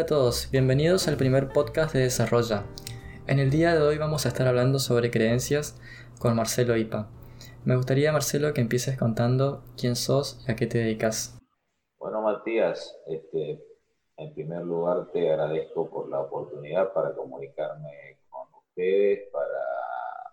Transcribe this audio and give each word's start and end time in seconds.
Hola 0.00 0.06
a 0.06 0.18
todos, 0.18 0.50
bienvenidos 0.50 1.08
al 1.08 1.18
primer 1.18 1.48
podcast 1.52 1.92
de 1.92 2.00
Desarrolla. 2.00 2.64
En 3.26 3.38
el 3.38 3.50
día 3.50 3.74
de 3.74 3.82
hoy 3.82 3.98
vamos 3.98 4.24
a 4.24 4.30
estar 4.30 4.46
hablando 4.46 4.78
sobre 4.78 5.10
creencias 5.10 5.78
con 6.18 6.34
Marcelo 6.34 6.74
Ipa. 6.74 7.10
Me 7.66 7.76
gustaría, 7.76 8.10
Marcelo, 8.10 8.54
que 8.54 8.62
empieces 8.62 8.96
contando 8.96 9.62
quién 9.76 9.96
sos 9.96 10.42
y 10.48 10.52
a 10.52 10.56
qué 10.56 10.66
te 10.66 10.78
dedicas. 10.78 11.38
Bueno, 11.98 12.22
Matías, 12.22 12.98
este, 13.08 13.62
en 14.16 14.32
primer 14.32 14.62
lugar 14.62 15.10
te 15.12 15.30
agradezco 15.30 15.90
por 15.90 16.08
la 16.08 16.20
oportunidad 16.20 16.94
para 16.94 17.14
comunicarme 17.14 18.20
con 18.30 18.48
ustedes, 18.54 19.28
para 19.30 20.32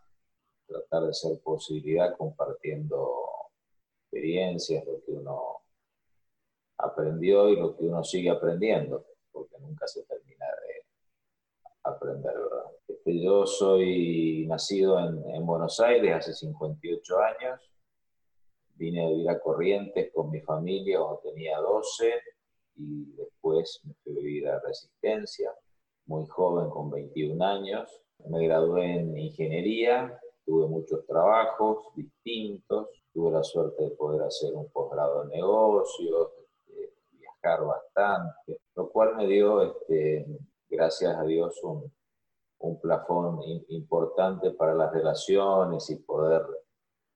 tratar 0.66 1.08
de 1.08 1.14
ser 1.14 1.42
posibilidad 1.44 2.16
compartiendo 2.16 3.20
experiencias, 4.04 4.86
lo 4.86 5.04
que 5.04 5.12
uno 5.12 5.58
aprendió 6.78 7.50
y 7.50 7.58
lo 7.58 7.76
que 7.76 7.84
uno 7.84 8.02
sigue 8.06 8.30
aprendiendo 8.30 9.04
porque 9.38 9.58
nunca 9.60 9.88
se 9.88 10.04
termina 10.04 10.46
de 10.46 10.86
aprender. 11.84 12.34
Este, 12.88 13.22
yo 13.22 13.46
soy 13.46 14.46
nacido 14.48 15.00
en, 15.00 15.46
Buenos 15.46 15.80
Aires 15.80 16.16
hace 16.16 16.34
58 16.34 17.20
años, 17.20 17.62
vine 18.76 19.06
a 19.06 19.10
vivir 19.10 19.30
a 19.30 19.40
Corrientes 19.40 20.12
con 20.14 20.30
mi 20.30 20.42
familia 20.42 21.00
cuando 21.00 21.20
tenía 21.20 21.58
12 21.60 22.14
y 22.76 23.12
después 23.14 23.82
me 23.86 23.94
fui 24.04 24.14
a 24.14 24.20
vivir 24.20 24.48
a 24.50 24.60
Resistencia, 24.60 25.52
muy 26.06 26.26
joven, 26.28 26.70
con 26.70 26.90
21 26.90 27.44
años. 27.44 27.90
Me 28.26 28.46
gradué 28.46 29.00
en 29.00 29.18
ingeniería, 29.18 30.20
tuve 30.46 30.68
muchos 30.68 31.06
trabajos 31.06 31.88
distintos, 31.96 32.90
tuve 33.14 33.32
la 33.32 33.44
suerte 33.44 33.84
de 33.84 33.90
poder 33.92 34.24
hacer 34.24 34.54
un 34.54 34.70
posgrado 34.70 35.24
en 35.24 35.30
negocios, 35.30 36.32
bastante, 37.56 38.34
lo 38.48 38.57
cual 38.98 39.16
me 39.16 39.28
dio, 39.28 39.62
este, 39.62 40.26
gracias 40.68 41.16
a 41.16 41.24
Dios, 41.24 41.56
un, 41.62 41.94
un 42.62 42.82
plafón 42.82 43.40
importante 43.68 44.50
para 44.50 44.74
las 44.74 44.92
relaciones 44.92 45.88
y 45.92 45.98
poder, 45.98 46.42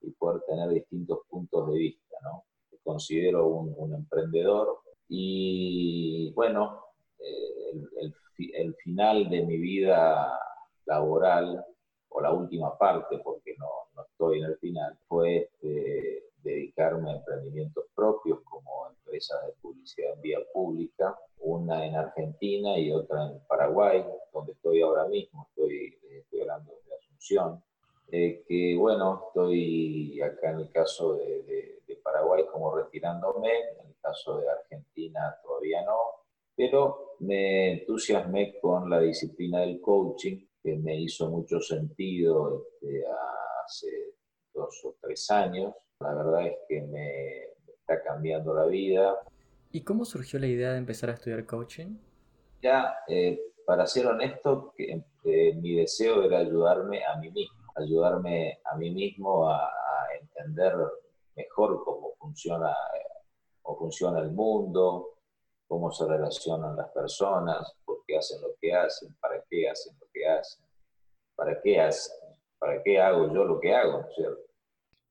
y 0.02 0.12
poder 0.12 0.44
tener 0.44 0.70
distintos 0.70 1.22
puntos 1.28 1.72
de 1.72 1.80
vista. 1.80 2.18
¿no? 2.22 2.44
considero 2.84 3.48
un, 3.48 3.74
un, 3.78 3.96
emprendedor 3.96 4.82
y 5.08 6.32
bueno, 6.34 6.84
eh, 7.18 7.72
el, 8.02 8.16
el, 8.54 8.76
final 8.76 9.28
de 9.28 9.42
mi 9.44 9.58
vida 9.58 10.40
laboral, 10.86 11.66
o 12.10 12.22
la 12.22 12.32
última 12.32 12.78
parte, 12.78 13.18
porque 13.24 13.56
no, 13.58 13.70
no 13.96 14.04
estoy 14.04 14.38
en 14.38 14.46
el 14.46 14.58
final, 14.60 15.00
fue 15.08 15.38
este, 15.38 16.26
dedicarme 16.44 17.10
a 17.10 17.16
emprendimientos 17.16 17.86
propios 17.96 18.40
como 18.44 18.88
empresas 18.90 19.48
de 19.48 19.54
publicidad 19.54 20.14
en 20.14 20.22
vía 20.22 20.40
pública, 20.54 21.18
una 21.72 21.86
en 21.86 21.96
Argentina 21.96 22.78
y 22.78 22.92
otra 22.92 23.28
en 23.28 23.40
Paraguay, 23.48 24.04
donde 24.34 24.54
estoy 24.54 24.82
ahora 24.82 25.08
mismo, 25.08 25.48
estoy, 25.50 25.98
estoy 26.10 26.42
hablando 26.42 26.72
de 26.72 26.96
Asunción, 26.96 27.64
eh, 28.12 28.44
que 28.48 28.76
bueno, 28.78 29.26
estoy 29.28 30.22
acá 30.22 30.52
en 30.52 30.60
el 30.60 30.70
caso 30.72 31.16
de, 31.16 31.44
de, 31.44 31.72
Paraguay 32.04 32.46
como 32.52 32.76
retirándome, 32.76 33.50
en 33.50 33.88
el 33.88 33.96
caso 34.02 34.40
de 34.40 34.50
Argentina 34.50 35.38
todavía 35.44 35.84
no, 35.86 35.98
pero 36.56 37.16
me 37.20 37.74
entusiasmé 37.74 38.60
con 38.60 38.90
la 38.90 39.00
disciplina 39.00 39.60
del 39.60 39.80
coaching, 39.80 40.48
que 40.64 40.78
me 40.78 41.00
hizo 41.00 41.30
mucho 41.30 41.60
sentido 41.62 42.66
este, 42.82 43.04
hace 43.64 44.16
dos 44.52 44.84
o 44.84 44.96
tres 45.00 45.30
años, 45.30 45.76
la 46.00 46.14
verdad 46.16 46.48
es 46.48 46.58
que 46.68 46.82
me 46.82 47.44
está 47.68 48.02
cambiando 48.02 48.54
la 48.56 48.66
vida. 48.66 49.16
¿Y 49.74 49.82
cómo 49.84 50.04
surgió 50.04 50.38
la 50.38 50.48
idea 50.48 50.72
de 50.74 50.78
empezar 50.78 51.10
a 51.10 51.14
estudiar 51.14 51.46
coaching? 51.46 51.98
Ya, 52.62 52.94
eh, 53.08 53.40
para 53.66 53.88
ser 53.88 54.08
honesto, 54.08 54.74
eh, 54.78 55.54
mi 55.56 55.76
deseo 55.76 56.24
era 56.24 56.40
ayudarme 56.40 57.06
a 57.06 57.18
mí 57.18 57.32
mismo, 57.32 57.72
ayudarme 57.76 58.60
a 58.66 58.76
mí 58.76 58.92
mismo 58.92 59.48
a, 59.50 59.70
entender 60.20 60.76
mejor 61.36 61.84
cómo 61.86 62.14
funciona, 62.20 62.76
cómo 63.62 63.78
funciona 63.78 64.20
el 64.20 64.32
mundo, 64.32 65.20
cómo 65.68 65.92
se 65.92 66.06
relacionan 66.06 66.76
las 66.76 66.90
personas, 66.90 67.74
por 67.86 68.04
qué 68.06 68.18
hacen 68.18 68.42
lo 68.42 68.50
que 68.60 68.74
hacen, 68.74 69.16
para 69.22 69.42
qué 69.50 69.70
hacen 69.70 69.96
lo 70.00 70.08
que 70.14 70.28
hacen, 70.28 70.66
para 71.36 71.62
qué, 71.62 71.80
hacen, 71.80 72.18
para 72.60 72.84
qué 72.84 73.00
hago 73.00 73.34
yo 73.34 73.46
lo 73.46 73.60
que 73.60 73.74
hago, 73.74 74.06
¿cierto? 74.16 74.51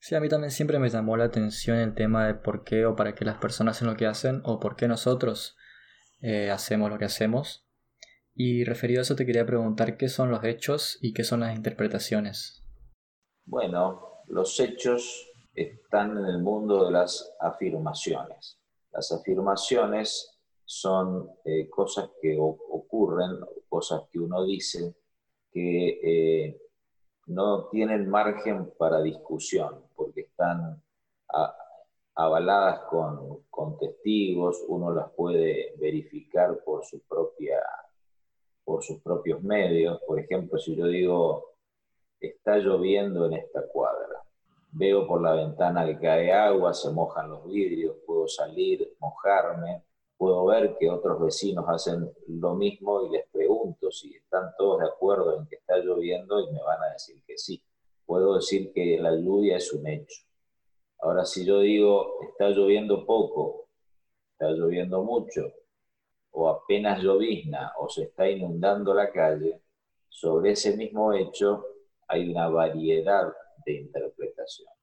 Sí, 0.00 0.14
a 0.14 0.20
mí 0.20 0.30
también 0.30 0.50
siempre 0.50 0.78
me 0.78 0.88
llamó 0.88 1.18
la 1.18 1.24
atención 1.24 1.76
el 1.76 1.94
tema 1.94 2.26
de 2.26 2.34
por 2.34 2.64
qué 2.64 2.86
o 2.86 2.96
para 2.96 3.14
qué 3.14 3.26
las 3.26 3.36
personas 3.36 3.76
hacen 3.76 3.88
lo 3.88 3.96
que 3.96 4.06
hacen 4.06 4.40
o 4.44 4.58
por 4.58 4.74
qué 4.74 4.88
nosotros 4.88 5.56
eh, 6.22 6.50
hacemos 6.50 6.90
lo 6.90 6.98
que 6.98 7.04
hacemos. 7.04 7.66
Y 8.34 8.64
referido 8.64 9.00
a 9.00 9.02
eso 9.02 9.14
te 9.14 9.26
quería 9.26 9.44
preguntar 9.44 9.98
qué 9.98 10.08
son 10.08 10.30
los 10.30 10.42
hechos 10.42 10.98
y 11.02 11.12
qué 11.12 11.22
son 11.22 11.40
las 11.40 11.54
interpretaciones. 11.54 12.64
Bueno, 13.44 14.24
los 14.28 14.58
hechos 14.58 15.30
están 15.54 16.16
en 16.16 16.24
el 16.24 16.42
mundo 16.42 16.86
de 16.86 16.92
las 16.92 17.36
afirmaciones. 17.38 18.58
Las 18.92 19.12
afirmaciones 19.12 20.40
son 20.64 21.28
eh, 21.44 21.68
cosas 21.68 22.08
que 22.22 22.38
ocurren, 22.38 23.38
cosas 23.68 24.02
que 24.10 24.18
uno 24.18 24.46
dice 24.46 24.94
que 25.52 25.88
eh, 26.02 26.60
no 27.30 27.68
tienen 27.68 28.10
margen 28.10 28.72
para 28.76 29.00
discusión, 29.00 29.84
porque 29.94 30.22
están 30.22 30.82
avaladas 32.16 32.80
con, 32.90 33.78
testigos, 33.78 34.64
uno 34.66 34.92
las 34.92 35.10
puede 35.12 35.74
verificar 35.78 36.58
por, 36.64 36.84
su 36.84 37.00
propia, 37.02 37.60
por 38.64 38.82
sus 38.82 39.00
propios 39.00 39.42
medios. 39.42 40.00
Por 40.06 40.18
ejemplo, 40.18 40.58
si 40.58 40.74
yo 40.74 40.86
digo, 40.86 41.54
está 42.18 42.56
lloviendo 42.56 43.26
en 43.26 43.34
esta 43.34 43.66
cuadra, 43.68 44.24
veo 44.72 45.06
por 45.06 45.22
la 45.22 45.34
ventana 45.34 45.86
que 45.86 46.00
cae 46.00 46.32
agua, 46.32 46.74
se 46.74 46.90
mojan 46.90 47.30
los 47.30 47.46
vidrios, 47.46 47.96
puedo 48.04 48.26
salir, 48.26 48.96
mojarme, 48.98 49.84
puedo 50.20 50.44
ver 50.44 50.76
que 50.78 50.90
otros 50.90 51.18
vecinos 51.18 51.64
hacen 51.66 52.12
lo 52.28 52.54
mismo 52.54 53.06
y 53.06 53.08
les 53.08 53.26
pregunto 53.30 53.90
si 53.90 54.14
están 54.14 54.50
todos 54.58 54.80
de 54.80 54.86
acuerdo 54.86 55.38
en 55.38 55.46
que 55.46 55.56
está 55.56 55.78
lloviendo 55.78 56.38
y 56.40 56.52
me 56.52 56.60
van 56.62 56.82
a 56.82 56.92
decir 56.92 57.22
que 57.26 57.38
sí. 57.38 57.62
Puedo 58.04 58.34
decir 58.34 58.70
que 58.74 58.98
la 59.00 59.14
lluvia 59.14 59.56
es 59.56 59.72
un 59.72 59.88
hecho. 59.88 60.20
Ahora, 60.98 61.24
si 61.24 61.46
yo 61.46 61.60
digo 61.60 62.18
está 62.32 62.50
lloviendo 62.50 63.06
poco, 63.06 63.68
está 64.32 64.50
lloviendo 64.50 65.02
mucho, 65.02 65.54
o 66.32 66.50
apenas 66.50 67.02
llovizna, 67.02 67.72
o 67.78 67.88
se 67.88 68.02
está 68.02 68.28
inundando 68.28 68.92
la 68.92 69.10
calle, 69.10 69.62
sobre 70.10 70.50
ese 70.50 70.76
mismo 70.76 71.14
hecho 71.14 71.64
hay 72.08 72.30
una 72.30 72.46
variedad 72.50 73.32
de 73.64 73.72
interpretaciones. 73.72 74.76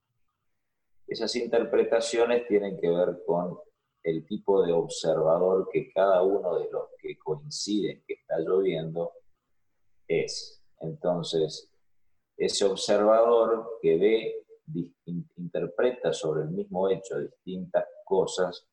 Esas 1.06 1.36
interpretaciones 1.36 2.44
tienen 2.48 2.76
que 2.76 2.88
ver 2.88 3.22
con 3.24 3.56
el 4.02 4.26
tipo 4.26 4.62
de 4.62 4.72
observador 4.72 5.68
que 5.72 5.92
cada 5.92 6.22
uno 6.22 6.58
de 6.58 6.70
los 6.70 6.88
que 6.98 7.18
coinciden 7.18 8.02
que 8.06 8.14
está 8.14 8.38
lloviendo 8.38 9.12
es. 10.06 10.62
Entonces, 10.80 11.70
ese 12.36 12.64
observador 12.64 13.78
que 13.82 13.98
ve, 13.98 14.44
interpreta 15.36 16.12
sobre 16.12 16.42
el 16.42 16.50
mismo 16.50 16.88
hecho 16.88 17.18
distintas 17.18 17.86
cosas, 18.04 18.66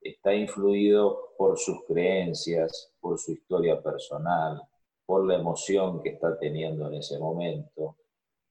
está 0.00 0.34
influido 0.34 1.34
por 1.36 1.58
sus 1.58 1.84
creencias, 1.86 2.92
por 3.00 3.18
su 3.18 3.32
historia 3.32 3.80
personal, 3.80 4.60
por 5.06 5.26
la 5.26 5.36
emoción 5.36 6.02
que 6.02 6.10
está 6.10 6.38
teniendo 6.38 6.88
en 6.88 6.94
ese 6.94 7.18
momento 7.18 7.96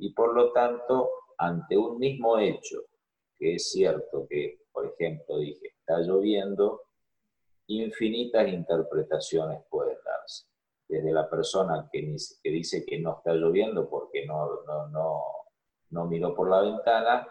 y 0.02 0.14
por 0.14 0.34
lo 0.34 0.52
tanto, 0.52 1.12
ante 1.38 1.78
un 1.78 2.00
mismo 2.00 2.40
hecho, 2.40 2.86
que 3.38 3.56
es 3.56 3.70
cierto 3.70 4.26
que, 4.28 4.62
por 4.72 4.88
ejemplo, 4.88 5.38
dije, 5.38 5.71
está 5.92 6.00
lloviendo, 6.00 6.82
infinitas 7.68 8.48
interpretaciones 8.48 9.64
pueden 9.70 9.98
darse. 10.04 10.46
Desde 10.88 11.12
la 11.12 11.30
persona 11.30 11.90
que, 11.92 12.16
que 12.44 12.50
dice 12.50 12.86
que 12.86 13.00
no 13.00 13.18
está 13.18 13.34
lloviendo 13.34 13.90
porque 13.90 14.26
no, 14.26 14.64
no, 14.66 14.88
no, 14.90 15.22
no 15.90 16.06
miró 16.06 16.36
por 16.36 16.50
la 16.50 16.62
ventana, 16.62 17.28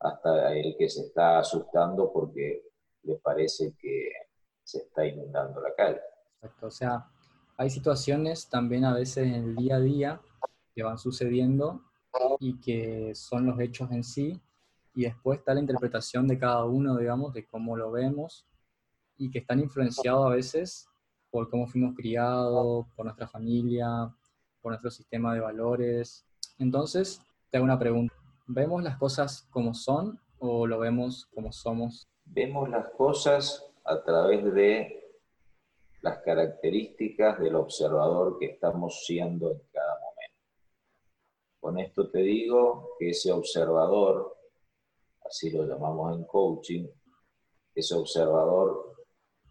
hasta 0.00 0.52
el 0.52 0.76
que 0.76 0.88
se 0.88 1.02
está 1.02 1.38
asustando 1.38 2.12
porque 2.12 2.62
le 3.02 3.16
parece 3.16 3.74
que 3.78 4.10
se 4.62 4.78
está 4.78 5.06
inundando 5.06 5.60
la 5.60 5.74
calle. 5.74 6.00
Exacto, 6.36 6.66
o 6.66 6.70
sea, 6.70 7.06
hay 7.56 7.70
situaciones 7.70 8.48
también 8.48 8.84
a 8.84 8.94
veces 8.94 9.26
en 9.26 9.34
el 9.34 9.56
día 9.56 9.76
a 9.76 9.80
día 9.80 10.20
que 10.74 10.82
van 10.82 10.98
sucediendo 10.98 11.82
y 12.40 12.60
que 12.60 13.14
son 13.14 13.46
los 13.46 13.58
hechos 13.60 13.90
en 13.92 14.02
sí 14.02 14.40
y 14.94 15.04
después 15.04 15.40
está 15.40 15.54
la 15.54 15.60
interpretación 15.60 16.28
de 16.28 16.38
cada 16.38 16.64
uno, 16.64 16.96
digamos, 16.96 17.32
de 17.34 17.46
cómo 17.46 17.76
lo 17.76 17.90
vemos 17.90 18.46
y 19.16 19.30
que 19.30 19.40
están 19.40 19.60
influenciados 19.60 20.26
a 20.26 20.34
veces 20.34 20.88
por 21.30 21.50
cómo 21.50 21.66
fuimos 21.66 21.94
criados, 21.96 22.86
por 22.94 23.04
nuestra 23.04 23.26
familia, 23.26 24.08
por 24.62 24.70
nuestro 24.70 24.90
sistema 24.90 25.34
de 25.34 25.40
valores. 25.40 26.24
Entonces, 26.58 27.20
te 27.50 27.56
hago 27.56 27.64
una 27.64 27.78
pregunta. 27.78 28.14
¿Vemos 28.46 28.82
las 28.82 28.96
cosas 28.98 29.48
como 29.50 29.74
son 29.74 30.20
o 30.38 30.66
lo 30.66 30.78
vemos 30.78 31.26
como 31.34 31.50
somos? 31.50 32.06
Vemos 32.24 32.68
las 32.68 32.88
cosas 32.90 33.66
a 33.84 34.02
través 34.02 34.44
de 34.54 35.04
las 36.02 36.18
características 36.18 37.40
del 37.40 37.56
observador 37.56 38.38
que 38.38 38.46
estamos 38.46 39.04
siendo 39.04 39.50
en 39.50 39.60
cada 39.72 39.94
momento. 39.94 40.34
Con 41.60 41.78
esto 41.78 42.10
te 42.10 42.18
digo 42.18 42.90
que 42.98 43.10
ese 43.10 43.32
observador, 43.32 44.36
así 45.24 45.50
lo 45.50 45.66
llamamos 45.66 46.16
en 46.16 46.24
coaching, 46.24 46.86
ese 47.74 47.94
observador 47.94 48.94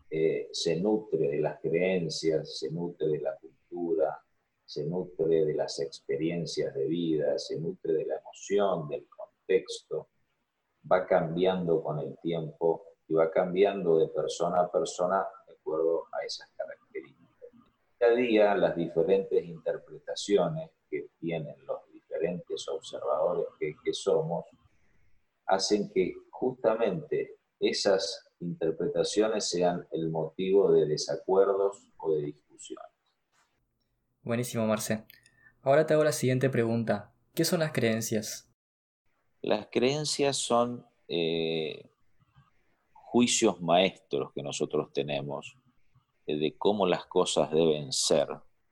eh, 0.09 0.49
se 0.51 0.75
nutre 0.77 1.27
de 1.27 1.39
las 1.39 1.59
creencias, 1.59 2.59
se 2.59 2.71
nutre 2.71 3.07
de 3.07 3.19
la 3.19 3.35
cultura, 3.37 4.23
se 4.63 4.85
nutre 4.85 5.43
de 5.45 5.53
las 5.55 5.79
experiencias 5.79 6.73
de 6.73 6.85
vida, 6.85 7.37
se 7.37 7.59
nutre 7.59 7.93
de 7.93 8.05
la 8.05 8.17
emoción, 8.17 8.87
del 8.87 9.07
contexto, 9.07 10.09
va 10.89 11.05
cambiando 11.05 11.81
con 11.81 11.99
el 11.99 12.17
tiempo 12.19 12.85
y 13.07 13.13
va 13.13 13.29
cambiando 13.29 13.97
de 13.99 14.07
persona 14.07 14.61
a 14.61 14.71
persona 14.71 15.25
de 15.47 15.53
acuerdo 15.53 16.05
a 16.11 16.25
esas 16.25 16.49
características. 16.55 17.49
Cada 17.97 18.15
día 18.15 18.55
las 18.55 18.75
diferentes 18.75 19.43
interpretaciones 19.43 20.69
que 20.89 21.07
tienen 21.19 21.55
los 21.65 21.79
diferentes 21.91 22.67
observadores 22.69 23.47
que, 23.59 23.75
que 23.83 23.93
somos 23.93 24.45
hacen 25.53 25.91
que 25.93 26.13
justamente 26.31 27.37
esas 27.59 28.27
interpretaciones 28.39 29.49
sean 29.49 29.87
el 29.91 30.09
motivo 30.09 30.71
de 30.71 30.85
desacuerdos 30.85 31.87
o 31.97 32.15
de 32.15 32.23
discusiones. 32.23 32.91
Buenísimo, 34.21 34.65
Marce. 34.65 35.05
Ahora 35.61 35.85
te 35.85 35.93
hago 35.93 36.03
la 36.03 36.11
siguiente 36.11 36.49
pregunta. 36.49 37.13
¿Qué 37.33 37.45
son 37.45 37.59
las 37.59 37.71
creencias? 37.71 38.49
Las 39.41 39.67
creencias 39.71 40.37
son 40.37 40.85
eh, 41.07 41.89
juicios 42.91 43.61
maestros 43.61 44.31
que 44.33 44.43
nosotros 44.43 44.91
tenemos 44.93 45.57
eh, 46.25 46.37
de 46.37 46.57
cómo 46.57 46.85
las 46.87 47.05
cosas 47.05 47.51
deben 47.51 47.91
ser 47.91 48.27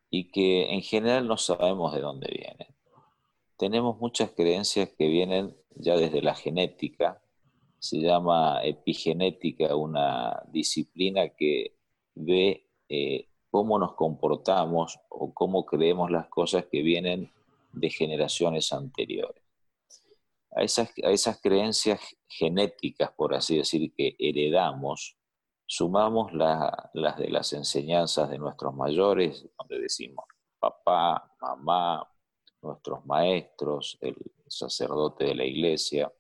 y 0.10 0.32
que 0.32 0.74
en 0.74 0.82
general 0.82 1.28
no 1.28 1.38
sabemos 1.38 1.94
de 1.94 2.02
dónde 2.02 2.28
vienen. 2.32 2.76
Tenemos 3.62 4.00
muchas 4.00 4.32
creencias 4.32 4.90
que 4.98 5.08
vienen 5.08 5.56
ya 5.76 5.96
desde 5.96 6.24
la 6.24 6.34
genética, 6.34 7.22
se 7.78 8.00
llama 8.00 8.60
epigenética, 8.64 9.76
una 9.76 10.42
disciplina 10.48 11.30
que 11.30 11.78
ve 12.16 12.68
eh, 12.90 13.28
cómo 13.52 13.78
nos 13.78 13.94
comportamos 13.94 15.00
o 15.10 15.32
cómo 15.36 15.64
creemos 15.68 16.10
las 16.10 16.28
cosas 16.28 16.66
que 16.72 16.82
vienen 16.82 17.32
de 17.72 17.92
generaciones 17.92 18.74
anteriores. 18.74 19.44
A 20.56 20.64
esas, 20.64 20.90
a 21.04 21.12
esas 21.12 21.40
creencias 21.40 22.00
genéticas, 22.28 23.12
por 23.12 23.36
así 23.36 23.58
decir, 23.58 23.94
que 23.94 24.16
heredamos, 24.18 25.18
sumamos 25.68 26.34
las 26.34 27.16
de 27.20 27.30
las 27.30 27.54
enseñanzas 27.54 28.28
de 28.32 28.40
nuestros 28.40 28.74
mayores, 28.74 29.48
donde 29.60 29.80
decimos 29.80 30.26
papá, 30.62 31.32
mamá, 31.42 32.11
nuestros 32.62 33.06
maestros, 33.06 33.98
el 34.02 34.16
sacerdote 34.48 35.26
de 35.26 35.36
la 35.36 35.46
iglesia, 35.46 36.12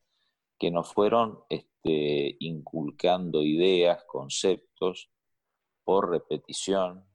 que 0.57 0.71
nos 0.71 0.93
fueron 0.93 1.39
este, 1.49 2.35
inculcando 2.39 3.43
ideas, 3.43 4.03
conceptos 4.05 5.09
por 5.83 6.09
repetición 6.09 7.05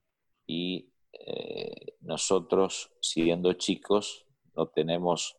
y 0.46 0.92
eh, 1.12 1.94
nosotros, 2.00 2.90
siendo 3.00 3.52
chicos, 3.54 4.26
no 4.54 4.68
tenemos, 4.68 5.36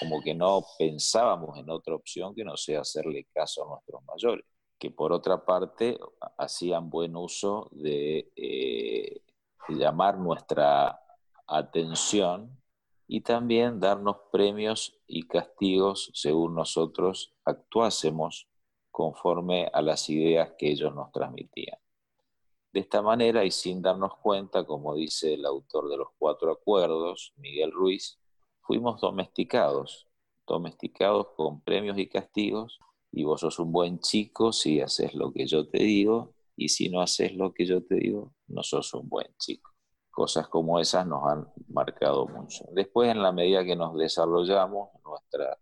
como 0.00 0.20
que 0.22 0.34
no 0.34 0.64
pensábamos 0.78 1.58
en 1.58 1.70
otra 1.70 1.94
opción 1.94 2.34
que 2.34 2.44
no 2.44 2.56
sea 2.56 2.80
hacerle 2.80 3.26
caso 3.32 3.64
a 3.64 3.68
nuestros 3.68 4.02
mayores, 4.04 4.44
que 4.78 4.90
por 4.90 5.12
otra 5.12 5.44
parte 5.44 5.98
hacían 6.38 6.90
buen 6.90 7.16
uso 7.16 7.68
de 7.72 8.32
eh, 8.34 9.22
llamar 9.68 10.18
nuestra 10.18 11.00
atención 11.46 12.60
y 13.08 13.20
también 13.20 13.78
darnos 13.80 14.16
premios 14.32 14.98
y 15.06 15.22
castigos 15.22 16.10
según 16.14 16.54
nosotros 16.54 17.34
actuásemos 17.44 18.48
conforme 18.90 19.70
a 19.72 19.82
las 19.82 20.08
ideas 20.08 20.52
que 20.58 20.70
ellos 20.70 20.94
nos 20.94 21.12
transmitían. 21.12 21.78
De 22.72 22.80
esta 22.80 23.00
manera 23.00 23.44
y 23.44 23.50
sin 23.50 23.80
darnos 23.80 24.16
cuenta, 24.16 24.64
como 24.64 24.94
dice 24.94 25.34
el 25.34 25.46
autor 25.46 25.88
de 25.88 25.96
los 25.96 26.08
cuatro 26.18 26.50
acuerdos, 26.50 27.32
Miguel 27.36 27.72
Ruiz, 27.72 28.18
fuimos 28.60 29.00
domesticados, 29.00 30.06
domesticados 30.46 31.28
con 31.36 31.60
premios 31.60 31.98
y 31.98 32.08
castigos, 32.08 32.78
y 33.12 33.24
vos 33.24 33.40
sos 33.40 33.58
un 33.58 33.72
buen 33.72 34.00
chico 34.00 34.52
si 34.52 34.80
haces 34.80 35.14
lo 35.14 35.32
que 35.32 35.46
yo 35.46 35.68
te 35.68 35.78
digo, 35.78 36.34
y 36.56 36.68
si 36.70 36.88
no 36.88 37.00
haces 37.00 37.34
lo 37.34 37.54
que 37.54 37.66
yo 37.66 37.82
te 37.82 37.94
digo, 37.94 38.34
no 38.48 38.62
sos 38.62 38.92
un 38.94 39.08
buen 39.08 39.28
chico. 39.38 39.75
Cosas 40.16 40.48
como 40.48 40.80
esas 40.80 41.06
nos 41.06 41.30
han 41.30 41.46
marcado 41.68 42.26
mucho. 42.26 42.64
Después, 42.72 43.10
en 43.10 43.22
la 43.22 43.32
medida 43.32 43.66
que 43.66 43.76
nos 43.76 43.94
desarrollamos, 43.98 44.88
nuestra, 45.04 45.58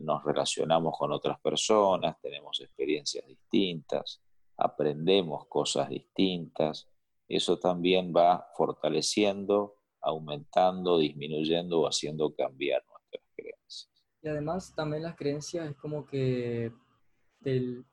nos 0.00 0.24
relacionamos 0.24 0.98
con 0.98 1.12
otras 1.12 1.38
personas, 1.38 2.16
tenemos 2.20 2.60
experiencias 2.60 3.24
distintas, 3.24 4.20
aprendemos 4.56 5.46
cosas 5.46 5.88
distintas, 5.90 6.88
eso 7.28 7.60
también 7.60 8.12
va 8.12 8.48
fortaleciendo, 8.56 9.76
aumentando, 10.00 10.98
disminuyendo 10.98 11.82
o 11.82 11.86
haciendo 11.86 12.34
cambiar 12.34 12.82
nuestras 12.88 13.24
creencias. 13.36 13.92
Y 14.22 14.28
además 14.28 14.74
también 14.74 15.04
las 15.04 15.14
creencias 15.14 15.70
es 15.70 15.76
como 15.76 16.04
que 16.04 16.72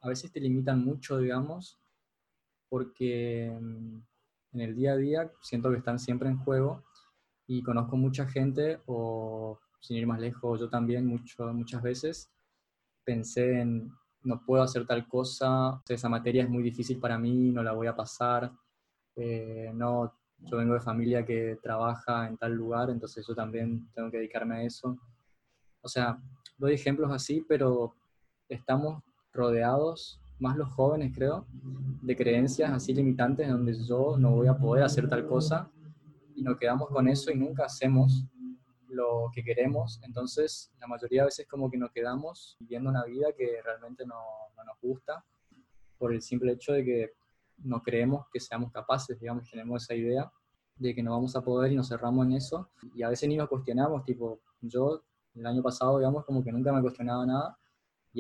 a 0.02 0.08
veces 0.08 0.32
te 0.32 0.40
limitan 0.40 0.84
mucho, 0.84 1.20
digamos, 1.20 1.80
porque 2.70 3.56
mm, 3.56 4.00
en 4.54 4.62
el 4.62 4.76
día 4.76 4.94
a 4.94 4.98
día 4.98 5.32
siento 5.42 5.70
que 5.72 5.78
están 5.78 6.00
siempre 6.00 6.30
en 6.30 6.38
juego 6.40 6.84
y 7.48 7.64
conozco 7.64 7.98
mucha 7.98 8.28
gente, 8.28 8.82
o 8.86 9.60
sin 9.80 9.98
ir 9.98 10.08
más 10.08 10.20
lejos, 10.20 10.60
yo 10.60 10.70
también 10.70 11.06
mucho, 11.06 11.52
muchas 11.54 11.82
veces 11.82 12.32
pensé 13.04 13.62
en 13.62 13.92
no 14.24 14.44
puedo 14.46 14.62
hacer 14.62 14.86
tal 14.86 15.08
cosa, 15.08 15.82
esa 15.88 16.10
materia 16.10 16.44
es 16.44 16.50
muy 16.50 16.62
difícil 16.62 17.00
para 17.00 17.18
mí, 17.18 17.52
no 17.52 17.64
la 17.64 17.72
voy 17.72 17.88
a 17.88 17.96
pasar, 17.96 18.52
eh, 19.16 19.72
no, 19.74 20.14
yo 20.40 20.58
vengo 20.58 20.74
de 20.74 20.82
familia 20.82 21.26
que 21.26 21.58
trabaja 21.62 22.28
en 22.28 22.38
tal 22.38 22.54
lugar, 22.54 22.90
entonces 22.90 23.26
yo 23.28 23.34
también 23.34 23.90
tengo 23.94 24.12
que 24.12 24.18
dedicarme 24.18 24.56
a 24.56 24.64
eso. 24.64 24.98
O 25.82 25.88
sea, 25.88 26.22
doy 26.58 26.74
ejemplos 26.74 27.12
así, 27.12 27.46
pero 27.48 27.96
estamos 28.48 29.02
rodeados, 29.34 30.22
más 30.40 30.58
los 30.58 30.70
jóvenes 30.70 31.14
creo, 31.14 31.46
de 32.02 32.16
creencias 32.16 32.72
así 32.72 32.94
limitantes 32.94 33.50
donde 33.50 33.74
yo 33.74 34.16
no 34.18 34.32
voy 34.32 34.48
a 34.48 34.58
poder 34.58 34.84
hacer 34.84 35.08
tal 35.10 35.28
cosa 35.28 35.70
y 36.36 36.42
nos 36.42 36.58
quedamos 36.58 36.90
con 36.90 37.08
eso 37.08 37.32
y 37.32 37.36
nunca 37.36 37.66
hacemos 37.66 38.26
lo 38.88 39.30
que 39.34 39.44
queremos. 39.44 40.00
Entonces, 40.04 40.72
la 40.80 40.88
mayoría 40.88 41.22
de 41.22 41.26
veces 41.26 41.48
como 41.48 41.70
que 41.70 41.78
nos 41.78 41.92
quedamos 41.92 42.58
viviendo 42.60 42.90
una 42.90 43.04
vida 43.04 43.28
que 43.38 43.62
realmente 43.64 44.06
no, 44.06 44.16
nos 44.66 44.80
gusta 44.82 45.24
por 45.98 46.14
el 46.14 46.22
simple 46.22 46.54
hecho 46.54 46.74
de 46.74 46.86
que 46.86 47.12
no 47.58 47.84
creemos 47.84 48.26
que 48.32 48.40
seamos 48.40 48.72
capaces, 48.72 49.20
digamos, 49.20 49.50
tenemos 49.50 49.84
esa 49.84 49.94
idea 49.94 50.32
de 50.78 50.96
que 50.96 51.04
no 51.04 51.12
vamos 51.12 51.36
a 51.36 51.42
poder 51.42 51.74
y 51.74 51.76
nos 51.76 51.90
cerramos 51.90 52.26
en 52.26 52.34
eso. 52.34 52.70
Y 52.96 53.04
a 53.04 53.10
veces 53.10 53.28
ni 53.28 53.36
nos 53.36 53.50
cuestionamos, 53.50 54.06
tipo, 54.06 54.40
yo 54.62 55.04
el 55.36 55.46
año 55.46 55.62
pasado, 55.62 55.98
digamos, 56.00 56.26
como 56.26 56.42
que 56.42 56.52
nunca 56.52 56.72
me 56.72 56.82
cuestionaba 56.82 57.26
nada 57.26 57.59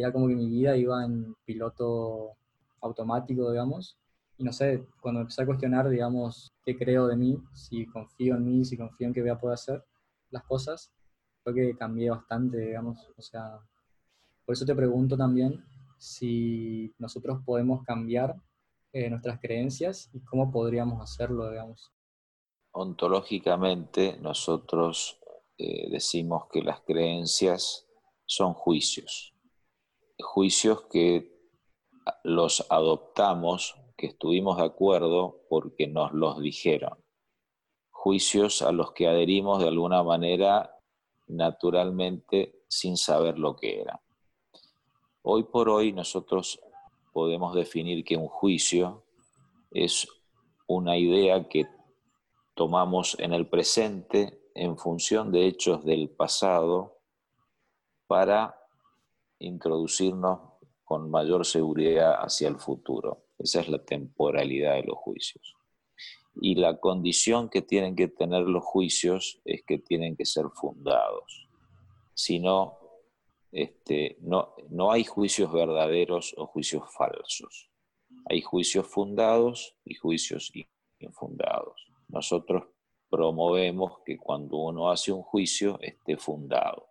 era 0.01 0.11
como 0.11 0.27
que 0.27 0.35
mi 0.35 0.49
vida 0.49 0.75
iba 0.77 1.03
en 1.05 1.35
piloto 1.45 2.37
automático, 2.81 3.51
digamos. 3.51 3.97
Y 4.37 4.43
no 4.43 4.53
sé, 4.53 4.85
cuando 5.01 5.21
empecé 5.21 5.43
a 5.43 5.45
cuestionar, 5.45 5.89
digamos, 5.89 6.53
qué 6.63 6.77
creo 6.77 7.07
de 7.07 7.17
mí, 7.17 7.37
si 7.53 7.85
confío 7.87 8.35
en 8.35 8.45
mí, 8.45 8.65
si 8.65 8.77
confío 8.77 9.07
en 9.07 9.13
que 9.13 9.21
voy 9.21 9.31
a 9.31 9.39
poder 9.39 9.55
hacer, 9.55 9.83
las 10.31 10.43
cosas, 10.43 10.91
creo 11.43 11.55
que 11.55 11.77
cambié 11.77 12.09
bastante, 12.09 12.57
digamos, 12.57 13.11
o 13.17 13.21
sea, 13.21 13.59
por 14.45 14.53
eso 14.53 14.65
te 14.65 14.75
pregunto 14.75 15.17
también 15.17 15.63
si 15.97 16.93
nosotros 16.97 17.41
podemos 17.45 17.83
cambiar 17.83 18.35
eh, 18.93 19.09
nuestras 19.09 19.39
creencias 19.39 20.09
y 20.13 20.21
cómo 20.21 20.51
podríamos 20.51 21.01
hacerlo, 21.01 21.49
digamos. 21.49 21.91
Ontológicamente 22.71 24.17
nosotros 24.21 25.19
eh, 25.57 25.89
decimos 25.91 26.47
que 26.51 26.61
las 26.61 26.81
creencias 26.81 27.85
son 28.25 28.53
juicios, 28.53 29.33
juicios 30.19 30.83
que 30.91 31.37
los 32.23 32.65
adoptamos, 32.69 33.75
que 33.97 34.07
estuvimos 34.07 34.57
de 34.57 34.63
acuerdo 34.63 35.45
porque 35.49 35.87
nos 35.87 36.13
los 36.13 36.39
dijeron 36.39 36.97
juicios 37.99 38.61
a 38.61 38.71
los 38.71 38.93
que 38.93 39.09
adherimos 39.09 39.61
de 39.61 39.67
alguna 39.67 40.01
manera 40.03 40.73
naturalmente 41.27 42.63
sin 42.69 42.95
saber 42.95 43.37
lo 43.37 43.57
que 43.57 43.81
era. 43.81 44.01
Hoy 45.21 45.43
por 45.43 45.67
hoy 45.67 45.91
nosotros 45.91 46.61
podemos 47.11 47.53
definir 47.53 48.05
que 48.05 48.15
un 48.15 48.29
juicio 48.29 49.03
es 49.71 50.07
una 50.65 50.97
idea 50.97 51.49
que 51.49 51.67
tomamos 52.53 53.19
en 53.19 53.33
el 53.33 53.49
presente 53.49 54.49
en 54.55 54.77
función 54.77 55.33
de 55.33 55.47
hechos 55.47 55.83
del 55.83 56.09
pasado 56.09 57.01
para 58.07 58.58
introducirnos 59.39 60.39
con 60.83 61.09
mayor 61.09 61.45
seguridad 61.45 62.15
hacia 62.15 62.47
el 62.47 62.57
futuro. 62.57 63.25
Esa 63.37 63.61
es 63.61 63.69
la 63.69 63.83
temporalidad 63.83 64.75
de 64.75 64.83
los 64.83 64.97
juicios. 64.97 65.55
Y 66.41 66.55
la 66.55 66.79
condición 66.79 67.49
que 67.49 67.61
tienen 67.61 67.95
que 67.95 68.07
tener 68.07 68.43
los 68.43 68.63
juicios 68.63 69.41
es 69.45 69.63
que 69.63 69.77
tienen 69.77 70.15
que 70.15 70.25
ser 70.25 70.45
fundados. 70.53 71.47
Si 72.13 72.39
no, 72.39 72.77
este, 73.51 74.17
no, 74.21 74.53
no 74.69 74.91
hay 74.91 75.03
juicios 75.03 75.51
verdaderos 75.51 76.33
o 76.37 76.47
juicios 76.47 76.83
falsos. 76.95 77.69
Hay 78.25 78.41
juicios 78.41 78.87
fundados 78.87 79.75
y 79.85 79.95
juicios 79.95 80.51
infundados. 80.99 81.87
Nosotros 82.07 82.63
promovemos 83.09 83.99
que 84.05 84.17
cuando 84.17 84.57
uno 84.57 84.91
hace 84.91 85.11
un 85.11 85.23
juicio 85.23 85.79
esté 85.81 86.17
fundado. 86.17 86.87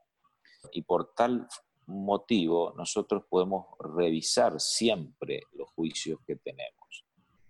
Y 0.73 0.83
por 0.83 1.15
tal 1.15 1.49
motivo 1.89 2.75
nosotros 2.77 3.25
podemos 3.29 3.67
revisar 3.81 4.61
siempre 4.61 5.43
los 5.53 5.71
juicios 5.71 6.21
que 6.27 6.37
tenemos, 6.37 7.05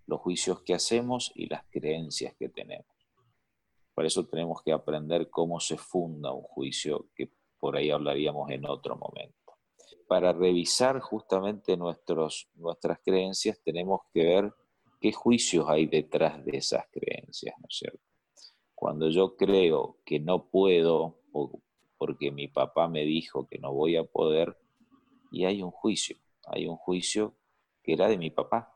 los 0.06 0.20
juicios 0.20 0.62
que 0.62 0.74
hacemos 0.74 1.32
y 1.34 1.48
las 1.48 1.64
creencias 1.70 2.34
que 2.38 2.48
tenemos. 2.48 2.86
Por 3.94 4.06
eso 4.06 4.24
tenemos 4.26 4.62
que 4.62 4.72
aprender 4.72 5.28
cómo 5.28 5.58
se 5.58 5.76
funda 5.76 6.32
un 6.32 6.42
juicio, 6.42 7.08
que 7.16 7.32
por 7.58 7.76
ahí 7.76 7.90
hablaríamos 7.90 8.48
en 8.50 8.64
otro 8.66 8.96
momento. 8.96 9.34
Para 10.06 10.32
revisar 10.32 11.00
justamente 11.00 11.76
nuestros, 11.76 12.48
nuestras 12.54 13.00
creencias 13.04 13.60
tenemos 13.64 14.02
que 14.14 14.24
ver 14.24 14.52
qué 15.00 15.12
juicios 15.12 15.66
hay 15.68 15.86
detrás 15.86 16.44
de 16.44 16.58
esas 16.58 16.84
creencias, 16.92 17.56
¿no 17.58 17.66
es 17.68 17.76
cierto? 17.76 18.00
Cuando 18.74 19.10
yo 19.10 19.36
creo 19.36 19.98
que 20.04 20.20
no 20.20 20.48
puedo, 20.48 21.18
o 21.32 21.60
porque 21.98 22.30
mi 22.30 22.48
papá 22.48 22.88
me 22.88 23.04
dijo 23.04 23.46
que 23.46 23.58
no 23.58 23.72
voy 23.72 23.96
a 23.96 24.04
poder, 24.04 24.56
y 25.30 25.44
hay 25.44 25.62
un 25.62 25.70
juicio, 25.70 26.16
hay 26.46 26.66
un 26.66 26.76
juicio 26.76 27.34
que 27.82 27.92
era 27.92 28.08
de 28.08 28.16
mi 28.16 28.30
papá. 28.30 28.74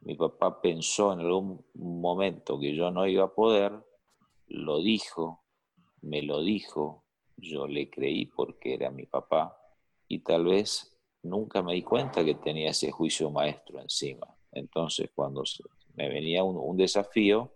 Mi 0.00 0.16
papá 0.16 0.60
pensó 0.60 1.12
en 1.12 1.20
algún 1.20 1.64
momento 1.74 2.58
que 2.58 2.74
yo 2.74 2.90
no 2.90 3.06
iba 3.06 3.24
a 3.24 3.34
poder, 3.34 3.72
lo 4.48 4.82
dijo, 4.82 5.44
me 6.00 6.22
lo 6.22 6.42
dijo, 6.42 7.04
yo 7.36 7.66
le 7.66 7.88
creí 7.88 8.26
porque 8.26 8.74
era 8.74 8.90
mi 8.90 9.06
papá, 9.06 9.56
y 10.08 10.20
tal 10.20 10.44
vez 10.44 10.98
nunca 11.22 11.62
me 11.62 11.74
di 11.74 11.82
cuenta 11.82 12.24
que 12.24 12.34
tenía 12.34 12.70
ese 12.70 12.90
juicio 12.90 13.30
maestro 13.30 13.80
encima. 13.80 14.26
Entonces, 14.52 15.10
cuando 15.14 15.42
me 15.94 16.08
venía 16.08 16.44
un, 16.44 16.76
desafío, 16.76 17.52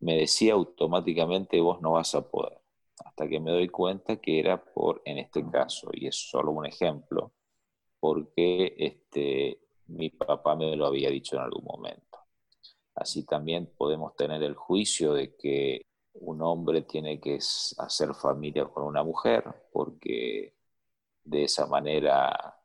me 0.00 0.16
decía 0.16 0.54
automáticamente 0.54 1.60
vos 1.60 1.80
no 1.80 1.92
vas 1.92 2.14
a 2.14 2.28
poder. 2.28 2.59
Hasta 3.04 3.28
que 3.28 3.40
me 3.40 3.50
doy 3.50 3.68
cuenta 3.68 4.16
que 4.16 4.38
era 4.38 4.62
por, 4.62 5.02
en 5.04 5.18
este 5.18 5.48
caso, 5.50 5.90
y 5.92 6.06
es 6.06 6.16
solo 6.16 6.52
un 6.52 6.66
ejemplo, 6.66 7.32
porque 7.98 8.74
este, 8.78 9.60
mi 9.86 10.10
papá 10.10 10.56
me 10.56 10.76
lo 10.76 10.86
había 10.86 11.10
dicho 11.10 11.36
en 11.36 11.42
algún 11.42 11.64
momento. 11.64 12.18
Así 12.94 13.24
también 13.24 13.72
podemos 13.76 14.14
tener 14.16 14.42
el 14.42 14.54
juicio 14.54 15.14
de 15.14 15.34
que 15.36 15.86
un 16.14 16.42
hombre 16.42 16.82
tiene 16.82 17.20
que 17.20 17.38
hacer 17.78 18.14
familia 18.14 18.66
con 18.66 18.84
una 18.84 19.02
mujer, 19.02 19.44
porque 19.72 20.54
de 21.24 21.44
esa 21.44 21.66
manera 21.66 22.56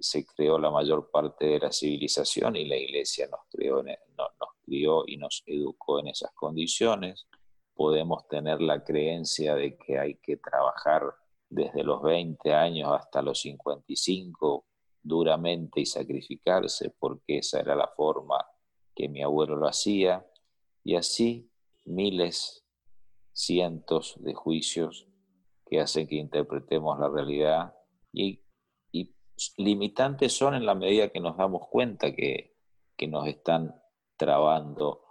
se 0.00 0.24
creó 0.26 0.58
la 0.58 0.70
mayor 0.70 1.10
parte 1.10 1.46
de 1.46 1.58
la 1.58 1.72
civilización 1.72 2.56
y 2.56 2.64
la 2.64 2.76
iglesia 2.76 3.28
nos 3.28 3.40
creó, 3.50 3.82
nos 3.82 4.30
crió 4.64 5.04
y 5.06 5.16
nos 5.16 5.42
educó 5.46 6.00
en 6.00 6.08
esas 6.08 6.32
condiciones. 6.32 7.26
Podemos 7.74 8.26
tener 8.28 8.60
la 8.60 8.82
creencia 8.84 9.54
de 9.54 9.76
que 9.76 9.98
hay 9.98 10.14
que 10.16 10.36
trabajar 10.36 11.02
desde 11.48 11.82
los 11.82 12.02
20 12.02 12.52
años 12.52 12.90
hasta 12.92 13.22
los 13.22 13.40
55 13.40 14.64
duramente 15.02 15.80
y 15.80 15.86
sacrificarse 15.86 16.90
porque 16.98 17.38
esa 17.38 17.60
era 17.60 17.74
la 17.76 17.88
forma 17.88 18.44
que 18.94 19.08
mi 19.08 19.22
abuelo 19.22 19.56
lo 19.56 19.68
hacía. 19.68 20.26
Y 20.82 20.96
así 20.96 21.50
miles, 21.84 22.64
cientos 23.32 24.16
de 24.20 24.34
juicios 24.34 25.06
que 25.66 25.80
hacen 25.80 26.06
que 26.06 26.16
interpretemos 26.16 26.98
la 26.98 27.08
realidad 27.08 27.74
y, 28.12 28.40
limitantes 29.56 30.32
son 30.32 30.54
en 30.54 30.64
la 30.64 30.76
medida 30.76 31.08
que 31.08 31.18
nos 31.18 31.36
damos 31.36 31.66
cuenta 31.66 32.14
que, 32.14 32.56
que 32.96 33.08
nos 33.08 33.26
están 33.26 33.74
trabando 34.16 35.03